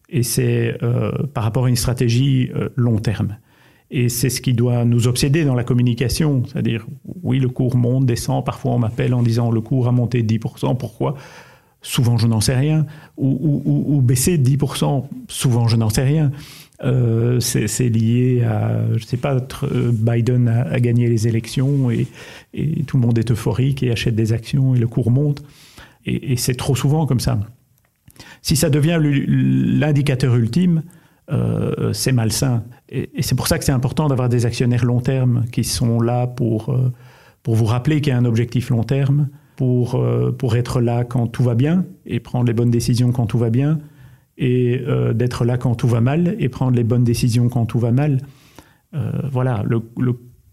Et 0.09 0.21
c'est 0.21 0.77
par 1.33 1.43
rapport 1.43 1.65
à 1.65 1.69
une 1.69 1.75
stratégie 1.75 2.51
long 2.75 2.99
terme. 2.99 3.37
Et 3.91 4.09
c'est 4.09 4.29
ce 4.29 4.41
qui 4.41 4.53
doit 4.53 4.83
nous 4.83 5.07
obséder 5.07 5.45
dans 5.45 5.55
la 5.55 5.63
communication. 5.63 6.43
C'est-à-dire, 6.45 6.85
oui, 7.23 7.39
le 7.39 7.49
cours 7.49 7.75
monte, 7.75 8.05
descend. 8.05 8.43
Parfois, 8.43 8.73
on 8.73 8.79
m'appelle 8.79 9.13
en 9.13 9.23
disant 9.23 9.51
le 9.51 9.61
cours 9.61 9.87
a 9.87 9.91
monté 9.91 10.23
de 10.23 10.33
10%. 10.33 10.75
Pourquoi? 10.77 11.15
Souvent, 11.81 12.17
je 12.17 12.25
n'en 12.25 12.41
sais 12.41 12.55
rien. 12.55 12.87
Ou, 13.17 13.61
ou, 13.63 13.95
ou 13.95 14.01
baissé 14.01 14.37
de 14.37 14.49
10%. 14.49 15.05
Souvent, 15.27 15.67
je 15.67 15.75
n'en 15.75 15.89
sais 15.89 16.03
rien. 16.03 16.31
Euh, 16.83 17.39
c'est 17.39 17.89
lié 17.89 18.43
à, 18.43 18.81
je 18.97 19.05
sais 19.05 19.17
pas, 19.17 19.37
euh, 19.63 19.91
Biden 19.93 20.49
a, 20.49 20.79
gagné 20.79 21.07
les 21.07 21.27
élections 21.27 21.89
et, 21.89 22.07
tout 22.85 22.97
le 22.97 23.01
monde 23.01 23.17
est 23.17 23.31
euphorique 23.31 23.81
et 23.81 23.91
achète 23.91 24.15
des 24.15 24.33
actions 24.33 24.75
et 24.75 24.79
le 24.79 24.87
cours 24.87 25.11
monte. 25.11 25.43
Et, 26.05 26.35
c'est 26.37 26.55
trop 26.55 26.75
souvent 26.75 27.05
comme 27.05 27.19
ça. 27.19 27.39
Si 28.41 28.55
ça 28.55 28.69
devient 28.69 28.99
l'indicateur 29.01 30.35
ultime, 30.35 30.83
euh, 31.31 31.93
c'est 31.93 32.11
malsain. 32.11 32.63
Et, 32.89 33.09
c'est 33.21 33.35
pour 33.35 33.47
ça 33.47 33.57
que 33.57 33.63
c'est 33.65 33.71
important 33.71 34.07
d'avoir 34.07 34.29
des 34.29 34.45
actionnaires 34.45 34.85
long 34.85 35.01
terme 35.01 35.45
qui 35.51 35.63
sont 35.63 36.01
là 36.01 36.27
pour, 36.27 36.77
pour 37.43 37.55
vous 37.55 37.65
rappeler 37.65 38.01
qu'il 38.01 38.11
y 38.11 38.15
a 38.15 38.17
un 38.19 38.25
objectif 38.25 38.69
long 38.69 38.83
terme, 38.83 39.29
pour, 39.55 40.03
pour 40.37 40.55
être 40.55 40.81
là 40.81 41.03
quand 41.03 41.27
tout 41.27 41.43
va 41.43 41.55
bien 41.55 41.85
et 42.05 42.19
prendre 42.19 42.45
les 42.45 42.53
bonnes 42.53 42.71
décisions 42.71 43.11
quand 43.11 43.25
tout 43.25 43.37
va 43.37 43.49
bien 43.49 43.79
et 44.37 44.81
euh, 44.85 45.13
d'être 45.13 45.45
là 45.45 45.57
quand 45.57 45.75
tout 45.75 45.87
va 45.87 46.01
mal 46.01 46.35
et 46.39 46.49
prendre 46.49 46.75
les 46.75 46.83
bonnes 46.83 47.03
décisions 47.03 47.49
quand 47.49 47.65
tout 47.65 47.79
va 47.79 47.91
mal. 47.91 48.19
Euh, 48.93 49.11
voilà, 49.31 49.63
le, 49.65 49.81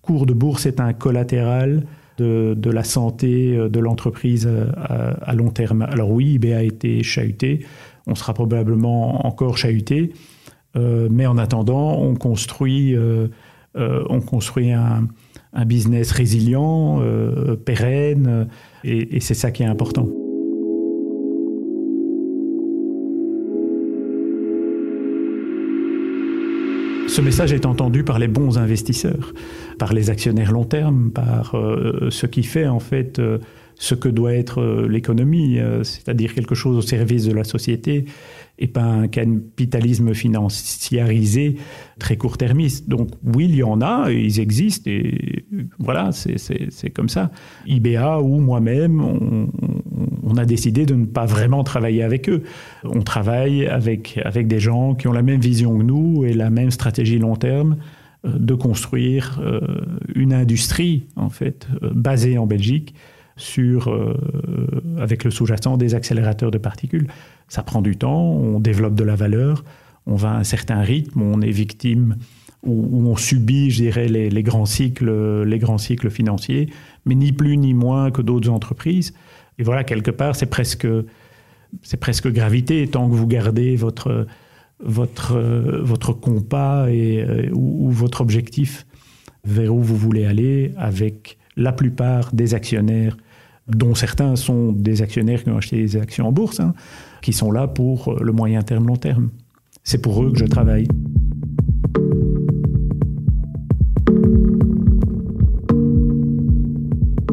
cours 0.01 0.27
de 0.27 0.33
bourse 0.33 0.67
est 0.67 0.81
un 0.81 0.93
collatéral 0.93 1.85
de, 2.19 2.55
de 2.57 2.71
la 2.71 2.83
santé 2.83 3.57
euh, 3.57 3.69
de 3.69 3.79
l'entreprise 3.79 4.49
à, 4.77 5.35
long 5.35 5.51
terme. 5.51 5.83
Alors 5.83 6.11
oui, 6.11 6.35
IBA 6.35 6.57
a 6.57 6.63
été 6.63 7.03
chahuté, 7.03 7.65
on 8.07 8.15
sera 8.15 8.35
probablement 8.35 9.27
encore 9.27 9.57
chahuté, 9.57 10.13
mais 10.75 11.27
en 11.27 11.39
attendant, 11.39 11.99
on 11.99 12.15
construit, 12.15 12.97
on 13.75 14.21
construit 14.21 14.73
un, 14.73 15.09
business 15.67 16.13
résilient, 16.13 17.03
pérenne, 17.65 18.49
et, 18.85 19.21
c'est 19.21 19.35
ça 19.35 19.51
qui 19.51 19.63
est 19.63 19.67
important. 19.67 20.09
Ce 27.13 27.21
message 27.21 27.53
est 27.53 27.67
entendu 27.67 28.05
par 28.05 28.19
les 28.19 28.27
bons 28.27 28.57
investisseurs, 28.57 29.35
par 29.79 29.93
les 29.93 30.09
actionnaires 30.09 30.51
long 30.51 30.65
terme, 30.65 31.11
par 31.11 31.55
euh, 31.55 32.09
ce 32.09 32.25
qui 32.25 32.43
fait 32.43 32.67
en 32.67 32.81
fait 32.81 33.19
euh, 33.19 33.37
ce 33.75 33.95
que 33.95 34.09
doit 34.09 34.33
être 34.33 34.63
euh, 34.63 34.89
l'économie, 34.89 35.59
c'est-à-dire 35.83 36.33
quelque 36.33 36.55
chose 36.55 36.79
au 36.79 36.81
service 36.81 37.27
de 37.27 37.35
la 37.35 37.45
société 37.45 38.07
et 38.63 38.69
pas 38.69 38.85
un 38.85 39.09
capitalisme 39.09 40.15
financiarisé 40.15 41.57
très 41.99 42.17
court-termiste. 42.17 42.89
Donc 42.89 43.09
oui, 43.25 43.47
il 43.49 43.57
y 43.57 43.63
en 43.65 43.81
a, 43.83 44.11
ils 44.13 44.39
existent, 44.39 44.89
et 44.89 45.45
voilà, 45.81 46.11
c'est 46.13 46.91
comme 46.91 47.09
ça. 47.09 47.33
IBA 47.67 48.21
ou 48.21 48.39
moi-même, 48.39 49.01
on, 49.01 50.37
a 50.37 50.45
décidé 50.47 50.87
de 50.87 50.95
ne 50.95 51.05
pas 51.05 51.27
vraiment 51.27 51.65
travailler 51.65 52.05
avec 52.05 52.29
eux. 52.29 52.45
On 52.85 53.03
travaille 53.03 53.67
avec, 53.67 54.19
avec 54.25 54.47
des 54.47 54.61
gens 54.61 54.95
qui 54.95 55.09
ont 55.09 55.13
la 55.13 55.23
même 55.23 55.41
vision 55.41 55.77
que 55.77 55.83
nous 55.83 56.25
et 56.25 56.33
la 56.33 56.49
même 56.49 56.71
stratégie 56.71 57.19
long 57.19 57.37
terme 57.37 57.77
euh, 58.25 58.39
de 58.39 58.55
construire 58.55 59.41
euh, 59.43 59.61
une 60.15 60.33
industrie, 60.33 61.09
en 61.17 61.29
fait, 61.29 61.69
euh, 61.83 61.91
basée 61.93 62.39
en 62.39 62.47
Belgique, 62.47 62.95
sur, 63.37 63.93
avec 64.99 65.25
le 65.25 65.31
sous-jacent 65.31 65.77
des 65.77 65.95
accélérateurs 65.95 66.51
de 66.51 66.59
particules. 66.59 67.07
Ça 67.49 67.63
prend 67.63 67.83
du 67.83 67.97
temps, 67.97 68.31
on 68.31 68.61
développe 68.61 68.95
de 68.95 69.05
la 69.05 69.17
valeur, 69.17 69.65
on 70.07 70.17
va 70.17 70.33
à 70.33 70.37
un 70.37 70.45
certain 70.45 70.81
rythme, 70.81 71.23
on 71.23 71.41
est 71.41 71.51
victime 71.51 72.17
ou, 72.65 73.09
on 73.09 73.17
subit, 73.17 73.71
je 73.71 73.83
dirais, 73.83 74.09
les, 74.09 74.43
grands 74.43 74.67
cycles, 74.67 75.43
les 75.43 75.59
grands 75.59 75.79
cycles 75.79 76.11
financiers, 76.11 76.69
mais 77.05 77.15
ni 77.15 77.33
plus 77.33 77.57
ni 77.57 77.75
moins 77.75 78.11
que 78.11 78.23
d'autres 78.23 78.49
entreprises. 78.49 79.13
Et 79.59 79.65
voilà, 79.65 79.85
quelque 79.85 80.11
part, 80.11 80.37
c'est 80.37 80.47
presque, 80.47 80.87
c'est 81.83 81.99
presque 81.99 82.29
gravité 82.29 82.87
tant 82.87 83.09
que 83.09 83.15
vous 83.15 83.27
gardez 83.27 83.75
votre, 83.77 84.27
votre, 84.81 85.37
votre 85.37 86.13
compas 86.13 86.89
et, 86.89 87.23
euh, 87.23 87.51
ou, 87.53 87.91
votre 87.91 88.21
objectif 88.21 88.87
vers 89.45 89.75
où 89.75 89.83
vous 89.83 89.97
voulez 89.97 90.25
aller 90.25 90.73
avec 90.77 91.39
la 91.57 91.73
plupart 91.73 92.35
des 92.35 92.55
actionnaires, 92.55 93.17
dont 93.69 93.95
certains 93.95 94.37
sont 94.37 94.73
des 94.73 95.03
actionnaires 95.03 95.45
qui 95.45 95.51
ont 95.51 95.57
acheté 95.57 95.77
des 95.77 95.97
actions 95.97 96.29
en 96.29 96.33
bourse. 96.33 96.61
Hein, 96.61 96.75
qui 97.23 97.33
sont 97.33 97.51
là 97.51 97.67
pour 97.69 98.09
euh, 98.09 98.19
le 98.21 98.33
moyen 98.33 98.63
terme, 98.63 98.87
long 98.87 98.97
terme. 98.97 99.31
C'est 99.85 100.03
pour 100.03 100.23
eux 100.23 100.33
que 100.33 100.39
je 100.39 100.45
travaille. 100.45 100.87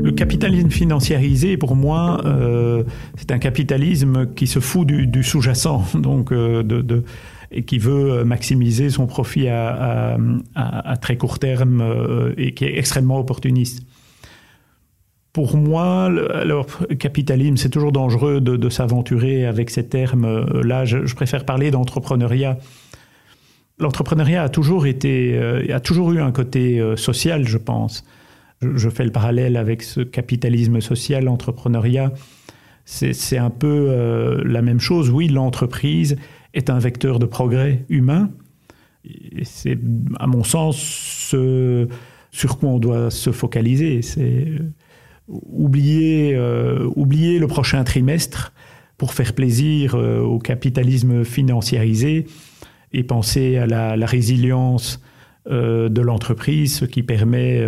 Le 0.02 0.12
capitalisme 0.12 0.70
financiarisé, 0.70 1.58
pour 1.58 1.76
moi, 1.76 2.22
euh, 2.26 2.84
c'est 3.18 3.32
un 3.32 3.38
capitalisme 3.38 4.28
qui 4.34 4.48
se 4.48 4.60
fout 4.60 4.88
du, 4.88 5.24
sous-jacent, 5.24 5.86
donc 5.96 6.32
euh, 6.32 6.64
et 7.52 7.64
qui 7.64 7.80
veut 7.80 8.24
maximiser 8.24 8.90
son 8.90 9.08
profit 9.08 9.48
à 9.50 10.18
très 11.02 11.18
court 11.18 11.40
terme 11.40 11.84
et 12.38 12.54
qui 12.54 12.66
est 12.66 12.78
extrêmement 12.78 13.20
opportuniste 13.20 13.84
pour 15.34 15.56
moi, 15.56 16.12
alors 16.34 16.66
capitalisme, 16.98 17.58
c'est 17.58 17.70
toujours 17.70 17.92
dangereux 17.92 18.42
de, 18.42 18.70
s'aventurer 18.70 19.46
avec 19.46 19.70
ces 19.70 19.88
termes-là. 19.88 20.86
Je, 20.86 21.14
préfère 21.14 21.46
parler 21.46 21.70
d'entrepreneuriat. 21.72 22.58
L'entrepreneuriat 23.78 24.44
a 24.44 24.50
toujours 24.50 24.88
été, 24.88 25.38
euh, 25.38 25.64
a 25.74 25.80
toujours 25.80 26.12
eu 26.12 26.20
un 26.20 26.32
côté 26.32 26.80
euh, 26.80 26.96
social, 26.96 27.48
je 27.48 27.58
pense. 27.58 28.04
Je, 28.62 28.90
fais 28.90 29.06
le 29.06 29.12
parallèle 29.12 29.56
avec 29.56 29.84
ce 29.84 30.02
capitalisme 30.02 30.82
social, 30.82 31.24
l'entrepreneuriat. 31.24 32.12
C'est 32.86 33.38
un 33.38 33.52
peu 33.52 33.88
euh, 33.90 34.42
la 34.44 34.64
même 34.64 34.80
chose. 34.80 35.12
Oui, 35.12 35.28
l'entreprise 35.28 36.18
est 36.56 36.72
un 36.72 36.80
vecteur 36.80 37.20
de 37.20 37.28
progrès 37.28 37.86
humain. 37.88 38.32
C'est, 39.44 39.78
à 40.20 40.26
mon 40.26 40.44
sens, 40.44 40.78
ce 41.30 41.88
sur 42.32 42.58
quoi 42.58 42.70
on 42.70 42.80
doit 42.80 43.12
se 43.12 43.32
focaliser. 43.32 44.02
C'est 44.02 44.46
oublier, 45.30 46.36
euh, 46.36 46.90
le 46.96 47.46
prochain 47.46 47.84
trimestre 47.84 48.54
pour 48.98 49.14
faire 49.14 49.34
plaisir 49.34 49.96
euh, 49.96 50.22
au 50.22 50.40
capitalisme 50.40 51.24
financiarisé 51.24 52.26
et 52.92 53.04
penser 53.04 53.58
à 53.58 53.68
la, 53.68 54.06
résilience 54.06 55.02
euh, 55.50 55.90
de 55.90 56.02
l'entreprise, 56.02 56.76
ce 56.76 56.86
qui 56.86 57.04
permet 57.04 57.64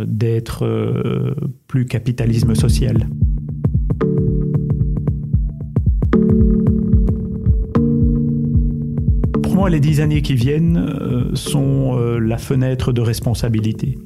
d'être 0.00 1.34
plus 1.66 1.86
capitalisme 1.86 2.54
social. 2.54 3.08
Pour 9.42 9.54
moi, 9.54 9.70
les 9.70 9.80
dix 9.80 10.00
années 10.00 10.22
qui 10.22 10.34
viennent 10.34 11.30
sont 11.34 11.96
la 12.18 12.38
fenêtre 12.38 12.92
de 12.92 13.00
responsabilité. 13.00 13.96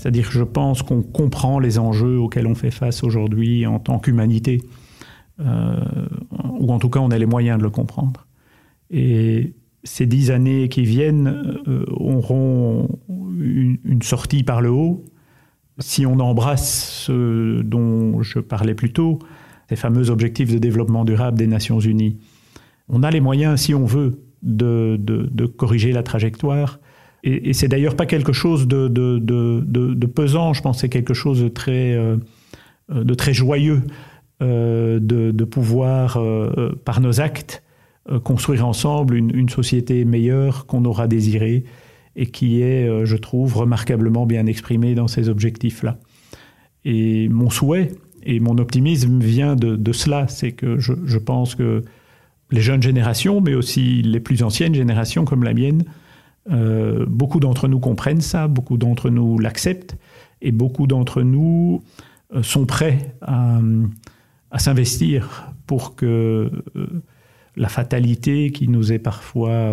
C'est-à-dire 0.00 0.28
que 0.28 0.32
je 0.32 0.42
pense 0.42 0.82
qu'on 0.82 1.02
comprend 1.02 1.58
les 1.58 1.78
enjeux 1.78 2.18
auxquels 2.18 2.46
on 2.46 2.54
fait 2.54 2.70
face 2.70 3.04
aujourd'hui 3.04 3.66
en 3.66 3.78
tant 3.78 3.98
qu'humanité, 3.98 4.62
euh, 5.40 5.76
ou 6.58 6.72
en 6.72 6.78
tout 6.78 6.88
cas 6.88 7.00
on 7.00 7.10
a 7.10 7.18
les 7.18 7.26
moyens 7.26 7.58
de 7.58 7.64
le 7.64 7.68
comprendre. 7.68 8.26
Et 8.90 9.52
ces 9.84 10.06
dix 10.06 10.30
années 10.30 10.70
qui 10.70 10.84
viennent 10.84 11.60
euh, 11.68 11.84
auront 11.90 12.88
une, 13.10 14.00
sortie 14.00 14.42
par 14.42 14.62
le 14.62 14.70
haut. 14.70 15.04
Si 15.80 16.06
on 16.06 16.18
embrasse 16.18 17.04
ce 17.04 17.60
dont 17.60 18.22
je 18.22 18.38
parlais 18.38 18.74
plus 18.74 18.94
tôt, 18.94 19.18
les 19.68 19.76
fameux 19.76 20.08
objectifs 20.08 20.50
de 20.50 20.58
développement 20.58 21.04
durable 21.04 21.36
des 21.36 21.46
Nations 21.46 21.78
Unies, 21.78 22.16
on 22.88 23.02
a 23.02 23.10
les 23.10 23.20
moyens, 23.20 23.60
si 23.60 23.74
on 23.74 23.84
veut, 23.84 24.22
de 24.40 25.44
corriger 25.44 25.92
la 25.92 26.02
trajectoire 26.02 26.80
Et, 27.22 27.52
c'est 27.52 27.68
d'ailleurs 27.68 27.96
pas 27.96 28.06
quelque 28.06 28.32
chose 28.32 28.66
de, 28.66 30.06
pesant, 30.06 30.52
je 30.52 30.62
pense 30.62 30.80
c'est 30.80 30.88
quelque 30.88 31.14
chose 31.14 31.42
de 31.42 31.48
très, 31.48 31.94
euh, 31.94 32.16
joyeux 33.32 33.82
de, 34.40 35.44
pouvoir, 35.44 36.18
par 36.84 37.00
nos 37.00 37.20
actes, 37.20 37.62
construire 38.24 38.66
ensemble 38.66 39.16
une 39.16 39.48
société 39.48 40.04
meilleure 40.04 40.66
qu'on 40.66 40.84
aura 40.84 41.06
désirée 41.06 41.64
et 42.16 42.26
qui 42.26 42.62
est, 42.62 43.04
je 43.04 43.16
trouve, 43.16 43.56
remarquablement 43.56 44.26
bien 44.26 44.46
exprimée 44.46 44.94
dans 44.94 45.08
ces 45.08 45.28
objectifs-là. 45.28 45.98
Et 46.84 47.28
mon 47.28 47.50
souhait 47.50 47.92
et 48.24 48.40
mon 48.40 48.58
optimisme 48.58 49.20
vient 49.20 49.56
de, 49.56 49.92
cela, 49.92 50.28
c'est 50.28 50.52
que 50.52 50.78
je, 50.78 51.18
pense 51.18 51.54
que 51.54 51.84
les 52.50 52.60
jeunes 52.60 52.82
générations, 52.82 53.40
mais 53.40 53.54
aussi 53.54 54.02
les 54.02 54.20
plus 54.20 54.42
anciennes 54.42 54.74
générations 54.74 55.24
comme 55.24 55.44
la 55.44 55.54
mienne, 55.54 55.84
euh, 56.50 57.04
beaucoup 57.06 57.38
d'entre 57.38 57.68
nous 57.68 57.80
comprennent 57.80 58.20
ça, 58.20 58.48
beaucoup 58.48 58.78
d'entre 58.78 59.10
nous 59.10 59.38
l'acceptent, 59.38 59.96
et 60.40 60.52
beaucoup 60.52 60.86
d'entre 60.86 61.22
nous 61.22 61.82
euh, 62.34 62.42
sont 62.42 62.64
prêts 62.64 63.14
à, 63.20 63.60
s'investir 64.58 65.52
pour 65.66 65.94
que 65.94 66.50
euh, 66.76 67.02
la 67.56 67.68
fatalité 67.68 68.50
qui 68.50 68.68
nous 68.68 68.92
est 68.92 68.98
parfois 68.98 69.70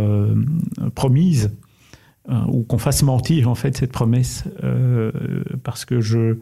promise, 0.95 1.51
ou 2.49 2.63
qu'on 2.63 2.77
fasse 2.77 3.03
mentir 3.03 3.49
en 3.49 3.55
fait 3.55 3.77
cette 3.77 3.91
promesse, 3.91 4.43
parce 5.63 5.85
que 5.85 6.01
je, 6.01 6.37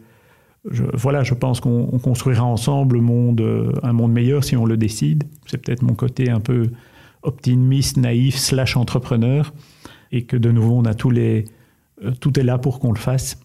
voilà, 0.64 1.22
je 1.22 1.34
pense 1.34 1.60
qu'on 1.60 1.98
construira 1.98 2.42
ensemble 2.42 2.98
un 2.98 3.92
monde 3.92 4.12
meilleur 4.12 4.44
si 4.44 4.56
on 4.56 4.64
le 4.64 4.76
décide. 4.76 5.24
C'est 5.46 5.58
peut-être 5.58 5.82
mon 5.82 5.94
côté 5.94 6.30
un 6.30 6.40
peu 6.40 6.70
optimiste, 7.22 7.96
naïf, 7.98 8.36
slash 8.36 8.76
entrepreneur, 8.76 9.52
et 10.12 10.24
que 10.24 10.36
de 10.36 10.50
nouveau, 10.50 10.74
on 10.74 10.84
a 10.84 10.94
tous 10.94 11.10
les, 11.10 11.44
euh, 12.04 12.12
tout 12.20 12.38
est 12.38 12.42
là 12.42 12.58
pour 12.58 12.78
qu'on 12.78 12.92
le 12.92 12.98
fasse. 12.98 13.38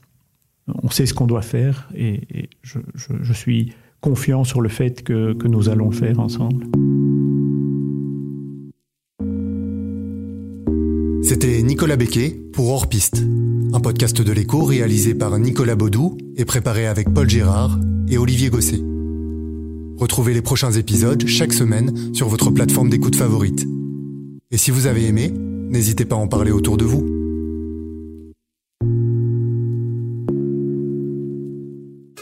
On 0.84 0.90
sait 0.90 1.06
ce 1.06 1.14
qu'on 1.14 1.28
doit 1.28 1.42
faire, 1.42 1.90
et, 1.96 2.50
je, 2.62 3.34
suis 3.34 3.74
confiant 4.00 4.44
sur 4.44 4.62
le 4.62 4.70
fait 4.70 5.04
que, 5.04 5.34
que 5.34 5.48
nous 5.48 5.70
allons 5.70 5.90
le 5.90 5.96
faire 5.96 6.20
ensemble. 6.20 6.66
C'était 11.24 11.62
Nicolas 11.64 11.96
Becquet 11.96 12.42
pour 12.54 12.70
Hors 12.70 12.88
Piste, 12.88 13.24
un 13.74 13.80
podcast 13.80 14.22
de 14.22 14.32
l'écho 14.32 14.64
réalisé 14.64 15.16
par 15.16 15.38
Nicolas 15.40 15.76
Baudou 15.76 16.18
et 16.36 16.46
préparé 16.46 16.88
avec 16.88 17.14
Paul 17.14 17.30
Gérard 17.30 17.80
et 18.10 18.18
Olivier 18.18 18.50
Gosset. 18.50 18.82
Retrouvez 19.98 20.34
les 20.34 20.42
prochains 20.42 20.72
épisodes 20.72 21.26
chaque 21.28 21.54
semaine 21.54 22.14
sur 22.14 22.28
votre 22.28 22.50
plateforme 22.50 22.90
d'écoute 22.90 23.16
favorite. 23.16 23.68
Et 24.50 24.58
si 24.58 24.72
vous 24.72 24.88
avez 24.88 25.06
aimé, 25.06 25.32
n'hésitez 25.72 26.06
pas 26.06 26.16
à 26.16 26.20
en 26.20 26.28
parler 26.28 26.52
autour 26.52 26.78
de 26.78 26.86
vous. 26.86 27.21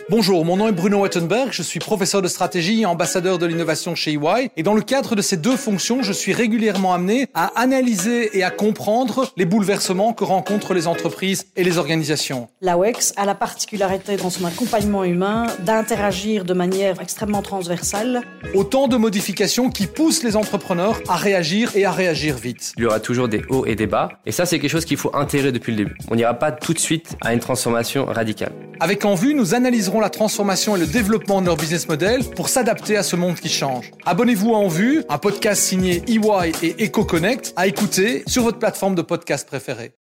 Bonjour, 0.10 0.44
mon 0.44 0.58
nom 0.58 0.68
est 0.68 0.72
Bruno 0.72 1.04
Wettenberg, 1.04 1.50
je 1.52 1.62
suis 1.62 1.80
professeur 1.80 2.24
de 2.24 2.28
stratégie 2.28 2.82
et 2.82 2.86
ambassadeur 2.88 3.38
de 3.38 3.46
l'innovation 3.46 3.94
chez 3.94 4.14
EY. 4.14 4.50
Et 4.58 4.64
dans 4.64 4.74
le 4.74 4.82
cadre 4.82 5.14
de 5.14 5.22
ces 5.22 5.38
deux 5.38 5.56
fonctions, 5.56 6.02
je 6.02 6.12
suis 6.12 6.34
régulièrement 6.34 6.96
amené 6.96 7.28
à 7.36 7.52
analyser 7.56 8.36
et 8.36 8.44
à 8.44 8.50
comprendre 8.50 9.32
les 9.38 9.46
bouleversements 9.46 10.14
que 10.14 10.24
rencontrent 10.24 10.74
les 10.74 10.88
entreprises 10.88 11.46
et 11.56 11.64
les 11.64 11.78
organisations. 11.78 12.48
La 12.60 12.76
WEX 12.76 13.14
a 13.18 13.26
la 13.26 13.36
particularité 13.36 14.18
dans 14.18 14.32
son 14.32 14.46
accompagnement 14.46 15.04
humain 15.04 15.46
d'interagir 15.60 16.44
de 16.44 16.56
manière 16.56 17.00
extrêmement 17.00 17.44
transversale. 17.44 18.24
Autant 18.56 18.88
de 18.88 18.98
modifications 18.98 19.70
qui 19.70 19.86
poussent 19.86 20.24
les 20.24 20.36
entrepreneurs 20.36 21.00
à 21.08 21.18
réagir 21.18 21.76
et 21.76 21.86
à 21.86 21.92
réagir 21.92 22.36
vite. 22.36 22.74
Il 22.78 22.84
y 22.84 22.88
aura 22.88 23.00
toujours 23.00 23.28
des 23.28 23.44
hauts 23.50 23.68
et 23.68 23.76
des 23.76 23.86
bas. 23.86 24.10
Et 24.26 24.32
ça, 24.32 24.48
c'est 24.48 24.58
quelque 24.58 24.72
chose 24.72 24.86
qu'il 24.86 24.98
faut 24.98 25.16
intégrer 25.16 25.52
depuis 25.52 25.72
le 25.72 25.78
début. 25.78 25.98
On 26.10 26.16
n'ira 26.16 26.34
pas 26.34 26.52
tout 26.52 26.74
de 26.74 26.80
suite 26.80 27.16
à 27.22 27.32
une 27.32 27.40
transformation 27.40 28.06
radicale. 28.06 28.54
Avec 28.80 29.06
en 29.06 29.14
vue, 29.14 29.36
nous 29.36 29.54
analyserons 29.54 29.99
la 30.02 30.10
transformation 30.10 30.76
et 30.76 30.80
le 30.80 30.88
développement 30.88 31.42
de 31.42 31.48
leur 31.48 31.58
business 31.58 31.88
model 31.88 32.24
pour 32.24 32.50
s'adapter 32.50 32.98
à 32.98 33.04
ce 33.04 33.16
monde 33.16 33.36
qui 33.36 33.50
change. 33.50 33.92
Abonnez-vous 34.06 34.54
à 34.54 34.58
En 34.58 34.68
Vue, 34.68 35.04
un 35.10 35.18
podcast 35.18 35.62
signé 35.62 36.04
EY 36.08 36.52
et 36.64 36.86
EcoConnect 36.86 37.54
à 37.56 37.68
écouter 37.68 38.24
sur 38.28 38.44
votre 38.44 38.60
plateforme 38.60 38.96
de 38.96 39.02
podcast 39.02 39.48
préférée. 39.48 39.92